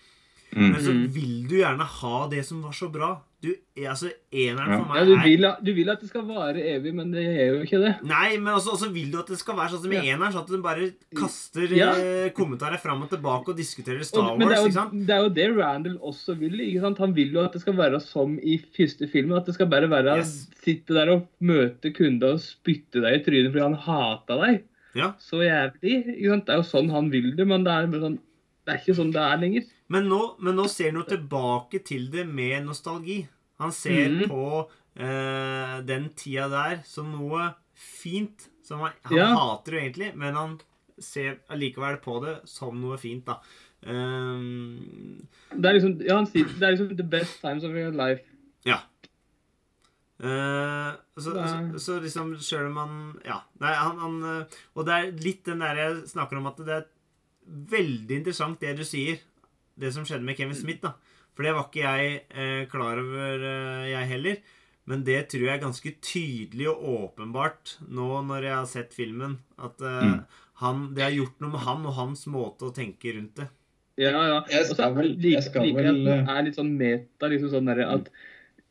[0.52, 0.66] Mm.
[0.74, 1.06] Men så Mm.
[1.14, 3.14] vil du gjerne ha det som var så bra.
[3.42, 3.48] Du,
[3.88, 4.76] altså, Eneren Ja.
[4.78, 7.24] for Ja, meg du, er vil, du vil at det skal vare evig, men det
[7.26, 7.90] er jo ikke det.
[8.06, 10.14] Nei, men også, også vil du at det skal være sånn som i Ja.
[10.14, 11.90] eneren, sånn at du bare kaster Ja.
[11.98, 14.60] eh, kommentarer fram og tilbake og diskuterer Star Og, men det Wars.
[14.62, 15.06] jo, ikke sant?
[15.06, 16.54] det er jo det Randall også vil.
[16.60, 16.98] ikke sant?
[16.98, 19.36] Han vil jo at det skal være som i første filmen.
[19.36, 20.48] At det skal bare være Yes.
[20.62, 24.62] sitte der og møte kunder og spytte deg i trynet fordi han hata deg
[24.94, 25.12] Ja.
[25.18, 26.06] så jævlig.
[26.14, 26.46] ikke sant?
[26.46, 28.18] Det er jo sånn han vil det, men det er, bare sånn,
[28.62, 29.64] det er ikke sånn det er lenger.
[29.92, 33.20] Men nå, men nå ser han jo tilbake til det med nostalgi.
[33.62, 34.22] Han ser mm.
[34.30, 34.46] på
[34.96, 38.48] eh, den tida der som noe fint.
[38.64, 39.26] Som han, han Ja.
[39.34, 40.56] hater jo egentlig, men han
[41.02, 43.40] ser allikevel på det som noe fint, da.
[43.82, 47.90] Um, Det er liksom, ja, han sier, det er liksom the best times of your
[47.90, 48.22] life.
[48.64, 48.78] ja.
[50.22, 52.92] Uh, så, så, så liksom sjøl om han
[53.26, 53.40] Ja.
[53.58, 56.76] Nei, han, han eh, Og det er litt den der jeg snakker om at det
[56.76, 56.84] er
[57.46, 59.18] veldig interessant det du sier.
[59.78, 60.92] Det som skjedde med Kevin Smith, da.
[61.34, 64.36] For det var ikke jeg eh, klar over, eh, jeg heller.
[64.90, 66.82] Men det tror jeg er ganske tydelig og
[67.16, 69.38] åpenbart nå når jeg har sett filmen.
[69.58, 70.24] At eh, Mm.
[70.62, 73.48] han, det har gjort noe med han og hans måte å tenke rundt det.
[73.98, 74.44] Ja, ja.
[74.50, 77.28] Jeg Og så skal vel- jeg like- skal liker vel, at er litt sånn meta,
[77.28, 78.08] liksom sånn der, at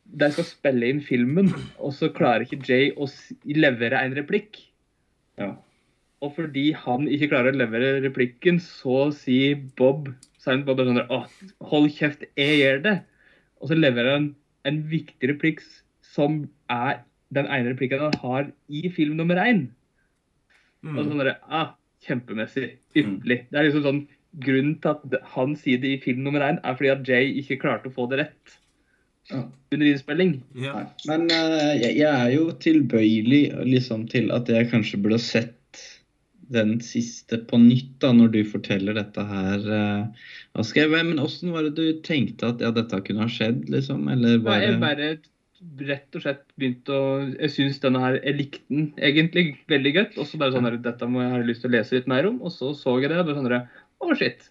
[0.04, 1.48] de skal spille inn filmen,
[1.78, 3.06] og så klarer ikke Jay å
[3.46, 4.58] levere en replikk.
[5.38, 5.56] Ja.
[6.22, 10.12] Og fordi han ikke klarer å levere replikken, så sier Bob
[10.42, 11.10] Silent Bob sånn der,
[11.70, 12.94] hold kjeft, jeg gjør det.
[13.62, 14.28] Og så leverer han
[14.66, 15.62] en viktig replikk
[16.06, 17.02] som er
[17.34, 19.68] den ene replikken han har i film nummer én.
[20.82, 20.96] Mm.
[20.96, 21.74] Og sånn der, ah,
[22.06, 22.72] kjempemessig.
[22.98, 23.44] Ypperlig.
[23.50, 24.02] Det er liksom sånn
[24.42, 27.58] Grunnen til at han sier det i film nummer én, er fordi at Jay ikke
[27.60, 28.54] klarte å få det rett
[29.28, 29.42] Ja.
[29.70, 30.30] under innspilling.
[30.58, 30.86] Ja.
[31.06, 35.52] Men uh, jeg, jeg er jo tilbøyelig liksom, til at jeg kanskje burde sett
[36.52, 39.66] den siste på nytt, da, når du forteller dette her.
[39.66, 40.24] eh,
[40.60, 40.90] Asgeir.
[40.92, 44.08] Men åssen var det du tenkte at ja, dette kunne ha skjedd, liksom?
[44.12, 48.34] Eller Nei, Jeg bare bare rett og slett begynte å Jeg syns denne her Jeg
[48.34, 50.16] likte den egentlig veldig godt.
[50.18, 52.28] Og så bare sånn her, Dette må jeg ha lyst til å lese litt mer
[52.30, 52.40] om.
[52.42, 54.48] Og så så jeg det, og bare sånn der, Å, shit.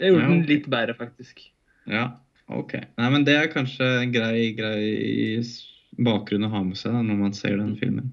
[0.00, 1.42] Det gjorde Ja, den litt bedre, faktisk.
[1.88, 2.06] Ja,
[2.52, 2.74] OK.
[2.98, 5.40] Nei, men det er kanskje en grei, grei
[5.96, 8.10] bakgrunn å ha med seg da, når man ser den filmen.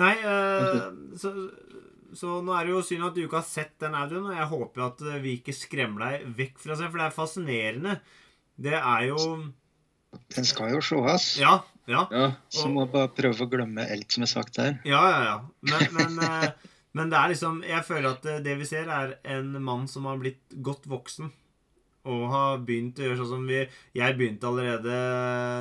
[0.00, 0.88] Nei, uh,
[1.20, 1.30] så,
[2.18, 4.48] så nå er det jo synd at du ikke har sett den audioen, og jeg
[4.50, 7.94] håper at eh, vi ikke skremmer deg vekk fra seg, for det er fascinerende.
[8.66, 9.18] Det er jo
[10.34, 11.28] Den skal jo sees.
[11.42, 11.56] Ja,
[11.90, 12.04] ja.
[12.14, 12.28] Ja.
[12.54, 14.76] Så må bare prøve å glemme alt som er sagt her.
[14.88, 15.38] Ja, ja, ja.
[15.70, 16.50] Men, men, eh,
[16.94, 20.20] men det er liksom Jeg føler at det vi ser, er en mann som har
[20.22, 21.32] blitt godt voksen.
[22.04, 23.62] Og har begynt å gjøre sånn som vi
[23.96, 24.96] Jeg begynte allerede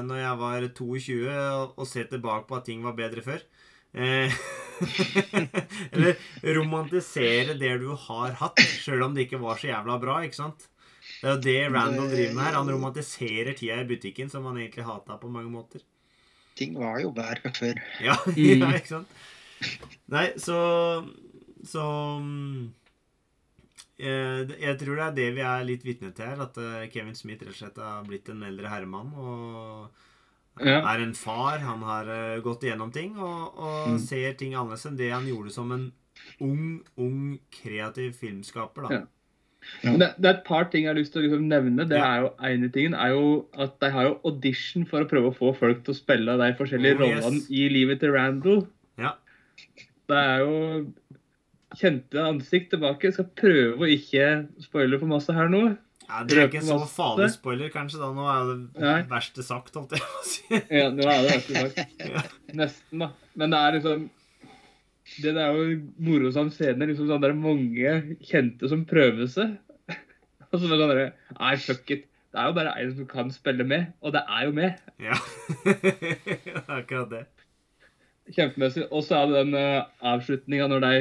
[0.09, 3.41] når jeg var 22, å- å se tilbake på at ting var bedre før.
[3.93, 4.33] Eh,
[5.93, 6.15] eller
[6.57, 10.19] romantisere det du har hatt, sjøl om det ikke var så jævla bra.
[10.25, 10.67] ikke sant?
[11.21, 12.57] Det er jo det Randall driver med her.
[12.59, 15.83] Han romantiserer tida i butikken, som han egentlig hata på mange måter.
[16.57, 17.79] Ting var jo verre før.
[18.03, 18.61] Ja, Mm.
[18.63, 19.19] ja ikke sant?
[20.11, 20.57] Nei, så
[21.63, 21.83] Så
[22.19, 22.65] mm,
[24.03, 26.41] eh, Jeg tror det er det vi er litt vitne til her.
[26.43, 29.13] At eh, Kevin Smith rett og slett har blitt en eldre herremann.
[29.15, 29.87] Og
[30.61, 30.81] Ja.
[30.93, 31.57] er en far.
[31.59, 33.99] Han har eh, gått igjennom ting og, og Mm.
[33.99, 35.91] ser ting annerledes enn det han gjorde som en
[36.39, 38.87] ung, ung, kreativ filmskaper.
[38.87, 38.89] da.
[38.95, 39.01] Ja.
[39.83, 39.91] Ja.
[39.97, 41.87] det, det er et par ting jeg har lyst til å liksom nevne.
[41.87, 42.05] Det Ja.
[42.15, 45.35] er jo ene tingen er jo at de har jo audition for å prøve å
[45.37, 47.23] få folk til å spille de forskjellige Oh, yes.
[47.23, 48.67] rollene i livet til Randall.
[48.99, 49.13] Ja.
[50.07, 50.93] Det er jo
[51.79, 53.07] kjente ansikt tilbake.
[53.09, 54.27] Jeg skal prøve å ikke
[54.61, 55.77] spoile for masse her nå.
[56.07, 57.99] Ja, det er ikke en så farlig spoiler, kanskje.
[58.01, 58.09] da.
[58.13, 58.97] Nå er det Nei.
[59.09, 60.43] verste sagt, holdt jeg på å si.
[60.73, 61.95] Ja, nå er det verste sagt.
[62.13, 62.23] Ja.
[62.59, 63.09] Nesten, da.
[63.39, 64.03] Men det er liksom
[65.23, 66.87] Det er jo morosam scene.
[66.89, 67.93] Liksom sånn, det er mange
[68.29, 69.55] kjente som prøver seg.
[70.51, 72.05] Og så sånn derre Nei, fuck it.
[72.33, 74.79] Det er jo bare en som kan spille med, og det er jo med.
[74.97, 75.13] Ja.
[76.79, 77.19] Akkurat det.
[78.33, 78.87] Kjempemessig.
[78.89, 79.83] Og så er det den uh,
[80.13, 80.93] avslutninga når de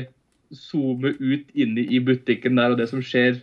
[0.52, 3.40] zoomer ut inne i butikken der, og det som skjer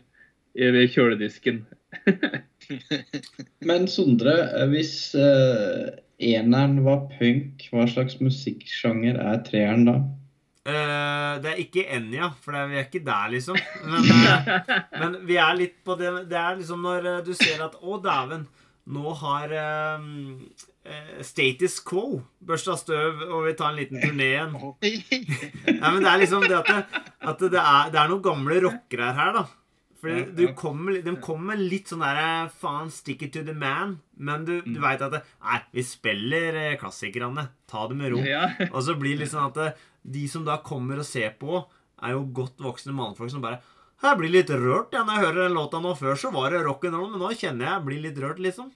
[0.56, 1.66] i- kjøledisken.
[3.66, 5.90] Men Sondre, eh, hvis uh,
[6.22, 9.98] eneren var punk, hva slags musikksjanger er treeren da?
[10.70, 13.58] Uh, det er ikke Enja, for det er, vi er ikke der, liksom.
[13.90, 14.50] Men, uh,
[15.02, 18.44] men vi er litt på det Det er liksom når du ser at Å, dæven,
[18.90, 19.52] nå har
[21.22, 24.56] Status Quo børsta støv og vi tar en liten turné igjen.
[24.56, 26.80] Nei, men det er liksom det at det,
[27.30, 29.44] at det, er, det er noen gamle rockere her, da.
[30.04, 33.98] Ja, du kommer, De kommer litt sånn der Faen, stick it to the man.
[34.16, 37.50] Men du, du veit at det, Nei, vi spiller eh, klassikerne.
[37.70, 38.22] Ta det med ro.
[38.24, 38.46] Ja.
[38.74, 39.74] Og så blir det litt sånn at det,
[40.08, 41.60] de som da kommer og ser på,
[42.00, 43.60] er jo godt voksne mannfolk som bare
[44.00, 45.92] Jeg blir litt rørt ja, når jeg hører den låta nå.
[46.00, 48.72] Før så var det rock'n'roll, men nå kjenner jeg jeg blir litt rørt, liksom.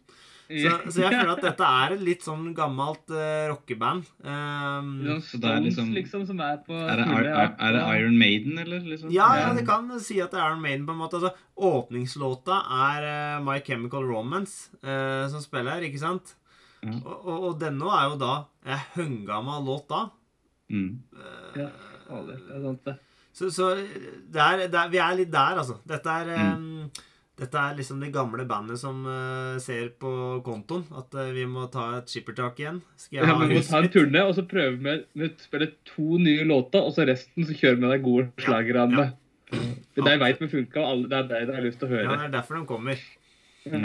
[0.47, 4.03] Så, så jeg føler at dette er et litt sånn gammelt uh, rockeband.
[4.21, 4.89] Um,
[5.23, 8.17] Så det er liksom- liksom, som er på Er det, er, er, er det Iron
[8.19, 8.83] Maiden, eller?
[8.83, 9.11] Liksom?
[9.13, 11.21] ja, ja, det kan si at det er Iron Maiden, på en måte.
[11.21, 13.07] Altså, åpningslåta er
[13.39, 16.35] uh, My Chemical Romance uh, som spiller ikke sant?
[16.83, 16.91] Ja.
[17.05, 18.33] Og, og, og denne er jo da
[18.67, 20.03] en høngammal låt da.
[20.73, 20.99] Mm.
[21.55, 21.69] Ja,
[22.27, 22.97] det er sant det.
[23.33, 23.71] Så, så
[24.29, 25.79] der, der, er, vi er litt der, altså.
[25.89, 27.03] Dette er, eh,
[27.39, 30.09] dette er liksom det gamle bandet som uh, ser på
[30.45, 32.77] kontoen at uh, vi må ta et skippertak igjen.
[32.95, 35.71] Skal jeg Ja, ha huset ta en turné, og så prøve med, med å spille
[35.89, 39.07] to nye låter, og så resten så kjører vi de gode slagerne.
[39.49, 41.93] det De veit vi funka, og alle, det er det de har lyst til å
[41.95, 42.05] høre.
[42.05, 43.01] Ja, det er derfor de kommer.
[43.65, 43.81] Mm.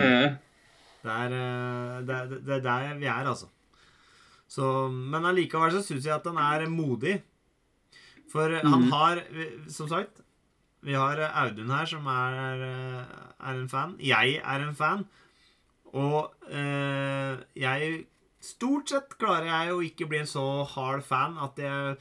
[0.99, 3.49] Det er, eh, det, er, det er der vi er, altså.
[4.49, 7.19] Så, men allikevel så syns jeg at han er modig.
[8.33, 8.93] For eh, han Mhm.
[8.93, 9.21] har,
[9.73, 10.21] som sagt
[10.89, 13.97] Vi har eh, Audun her som er, eh, er en fan.
[14.01, 15.05] Jeg er en fan.
[15.95, 18.07] Og eh, jeg
[18.49, 21.97] Stort sett klarer jeg å ikke bli en så hard fan at jeg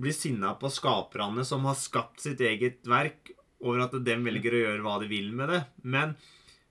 [0.00, 3.28] blir sinna på skaperne som har skapt sitt eget verk,
[3.60, 5.60] over at dem velger å gjøre hva de vil med det.
[5.84, 6.14] Men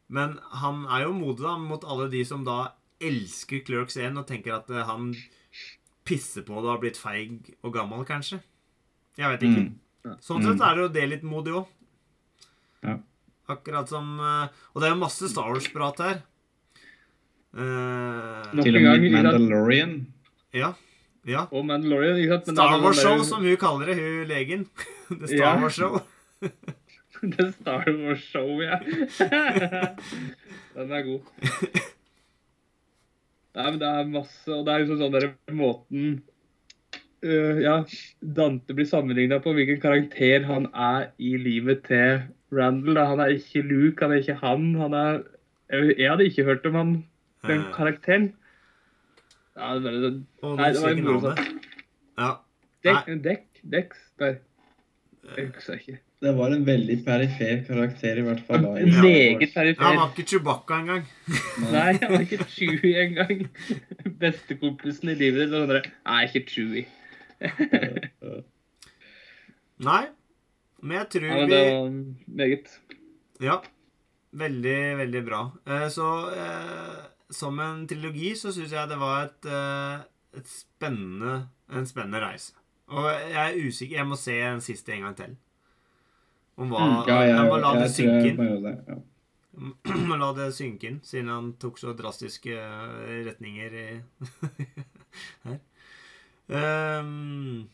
[0.08, 4.28] men han er jo modig da, mot alle de som da elsker Clerks 1 og
[4.30, 5.14] tenker at eh, han
[6.06, 8.40] pisser på det og har blitt feig og gammel, kanskje.
[9.18, 9.64] Jeg vet ikke.
[9.66, 9.74] Mm.
[10.22, 10.46] Sånn Mm.
[10.52, 11.68] sett er det jo det litt modig òg.
[12.86, 12.98] Ja.
[13.50, 16.22] Akkurat som eh, Og det er jo masse Star Wars-prat her.
[17.56, 19.12] Uh, Til og med?
[19.14, 19.94] Mandalorian.
[20.54, 20.74] ja.
[21.26, 21.46] ja.
[21.52, 22.48] Og Mandalorian, ikke sant?
[22.48, 24.66] Men Star Wars Show, der- som hun kaller det, hun legen.
[25.10, 25.56] The Star Ja.
[25.62, 26.02] Wars Show.
[27.36, 28.80] The Star Wars Show, ja.
[30.76, 31.22] Den er god.
[33.56, 36.18] Nei, men det er masse Og det er liksom sånn der måten
[37.26, 37.76] øh, Ja,
[38.38, 42.22] Dante blir sammenligna på hvilken karakter han er i livet til
[42.54, 42.96] Randall.
[42.96, 43.06] Da.
[43.12, 44.66] Han er ikke Luke, han er ikke han.
[44.82, 45.22] Han er
[45.74, 46.96] Jeg jeg hadde ikke hørt om han,
[47.48, 48.34] den Eh, karakteren.
[49.58, 50.12] Ja, det, var, det,
[50.44, 51.32] Nei, det var moro.
[52.20, 52.32] Ja.
[52.86, 53.40] Dekk, Dex,
[53.72, 53.86] Dex
[54.20, 54.36] der.
[55.38, 55.98] jeg husker ikke.
[56.22, 58.64] Det var en veldig perifer karakter, i hvert fall.
[58.64, 58.70] da.
[58.82, 59.78] En meget Wars.
[59.80, 61.04] Han var ikke Chewbacca engang.
[61.72, 63.48] Nei, han var ikke Chewie engang.
[64.22, 65.54] Bestekompisen i livet ditt.
[65.54, 66.86] og sånn Nei, ikke Chewie.
[69.90, 70.04] Nei.
[70.86, 71.90] Men jeg tror Ja, men vi det var
[72.42, 72.68] meget.
[73.44, 73.58] Ja.
[74.36, 75.42] Veldig, veldig bra.
[75.68, 76.96] Eh, Så eh,
[77.32, 80.00] som en trilogi så syns jeg det var et, eh,
[80.40, 82.54] et spennende, en spennende reise.
[82.88, 85.36] Og jeg er usikker Jeg må se den siste en gang til.
[86.58, 88.38] Om hva Mm, Ja, jeg, Jeg må la jeg det synke inn.
[88.88, 88.96] Ja.
[90.10, 92.52] Må la det synke inn, siden han tok så drastiske
[93.26, 94.02] retninger i
[95.46, 95.60] her.
[96.50, 97.66] Ehm,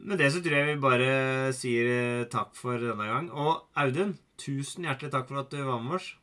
[0.00, 1.10] med det så tror jeg vi bare
[1.56, 3.30] sier eh, takk for denne gang.
[3.32, 6.14] Og Audun, tusen hjertelig takk for at du var med oss.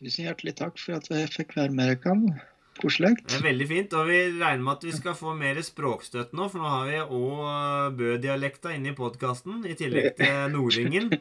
[0.00, 2.51] Tusen hjertelig takk for at jeg fikk være med dere.
[2.80, 3.12] Koselig.
[3.28, 3.92] Det er veldig fint.
[4.00, 6.98] Og vi regner med at vi skal få mer språkstøtte nå, for nå har vi
[7.04, 11.12] òg Bø-dialekta inne i podkasten, i tillegg til nordingen.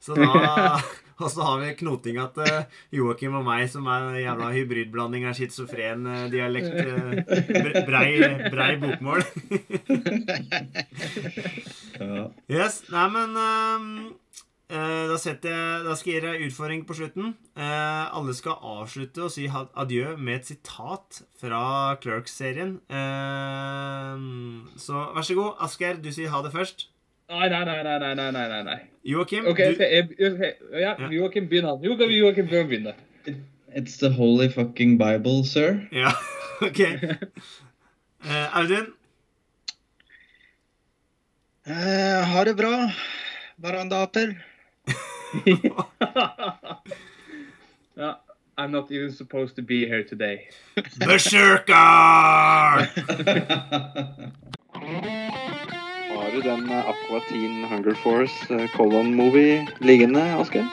[0.00, 0.78] Så da
[1.20, 2.54] Og så har vi knotinga til
[2.96, 6.72] Joakim og meg, som er en jævla hybridblanding av schizofren eh, dialekt.
[6.72, 8.14] eh, Brei,
[8.48, 9.20] brei bokmål.
[12.48, 13.80] Yes, nei, men eh,
[14.70, 15.38] Eh, da, jeg,
[15.82, 17.32] da, skal jeg gi dere utfordring på slutten.
[17.58, 21.62] Eh, alle skal avslutte og si adjø med et sitat fra
[21.98, 22.76] Clerks-serien.
[22.86, 24.20] Eh,
[24.78, 26.86] så vær så god, Asgeir, du sier ha det først.
[27.30, 27.80] Nei, nei, nei.
[27.82, 28.76] nei, nei, nei, nei.
[29.06, 29.82] Joakim, okay, du...
[29.82, 31.82] jeg, okay, ja, Joakim, begynn han.
[31.82, 32.92] Joakim, begynn
[33.74, 35.80] It's the holy fucking Bible, sir.
[35.90, 36.14] Ja,
[36.66, 36.80] OK.
[36.86, 38.94] Eh, Audun?
[41.66, 42.90] ha det bra,
[43.62, 44.49] barandater.
[47.96, 48.16] ja,
[48.58, 50.48] I'm not even supposed to be here today.
[50.98, 51.72] Berserker!
[56.14, 60.68] Har du den eh, Aqua Teen Hunger Force eh, Colon Movie liggende, Asgeir?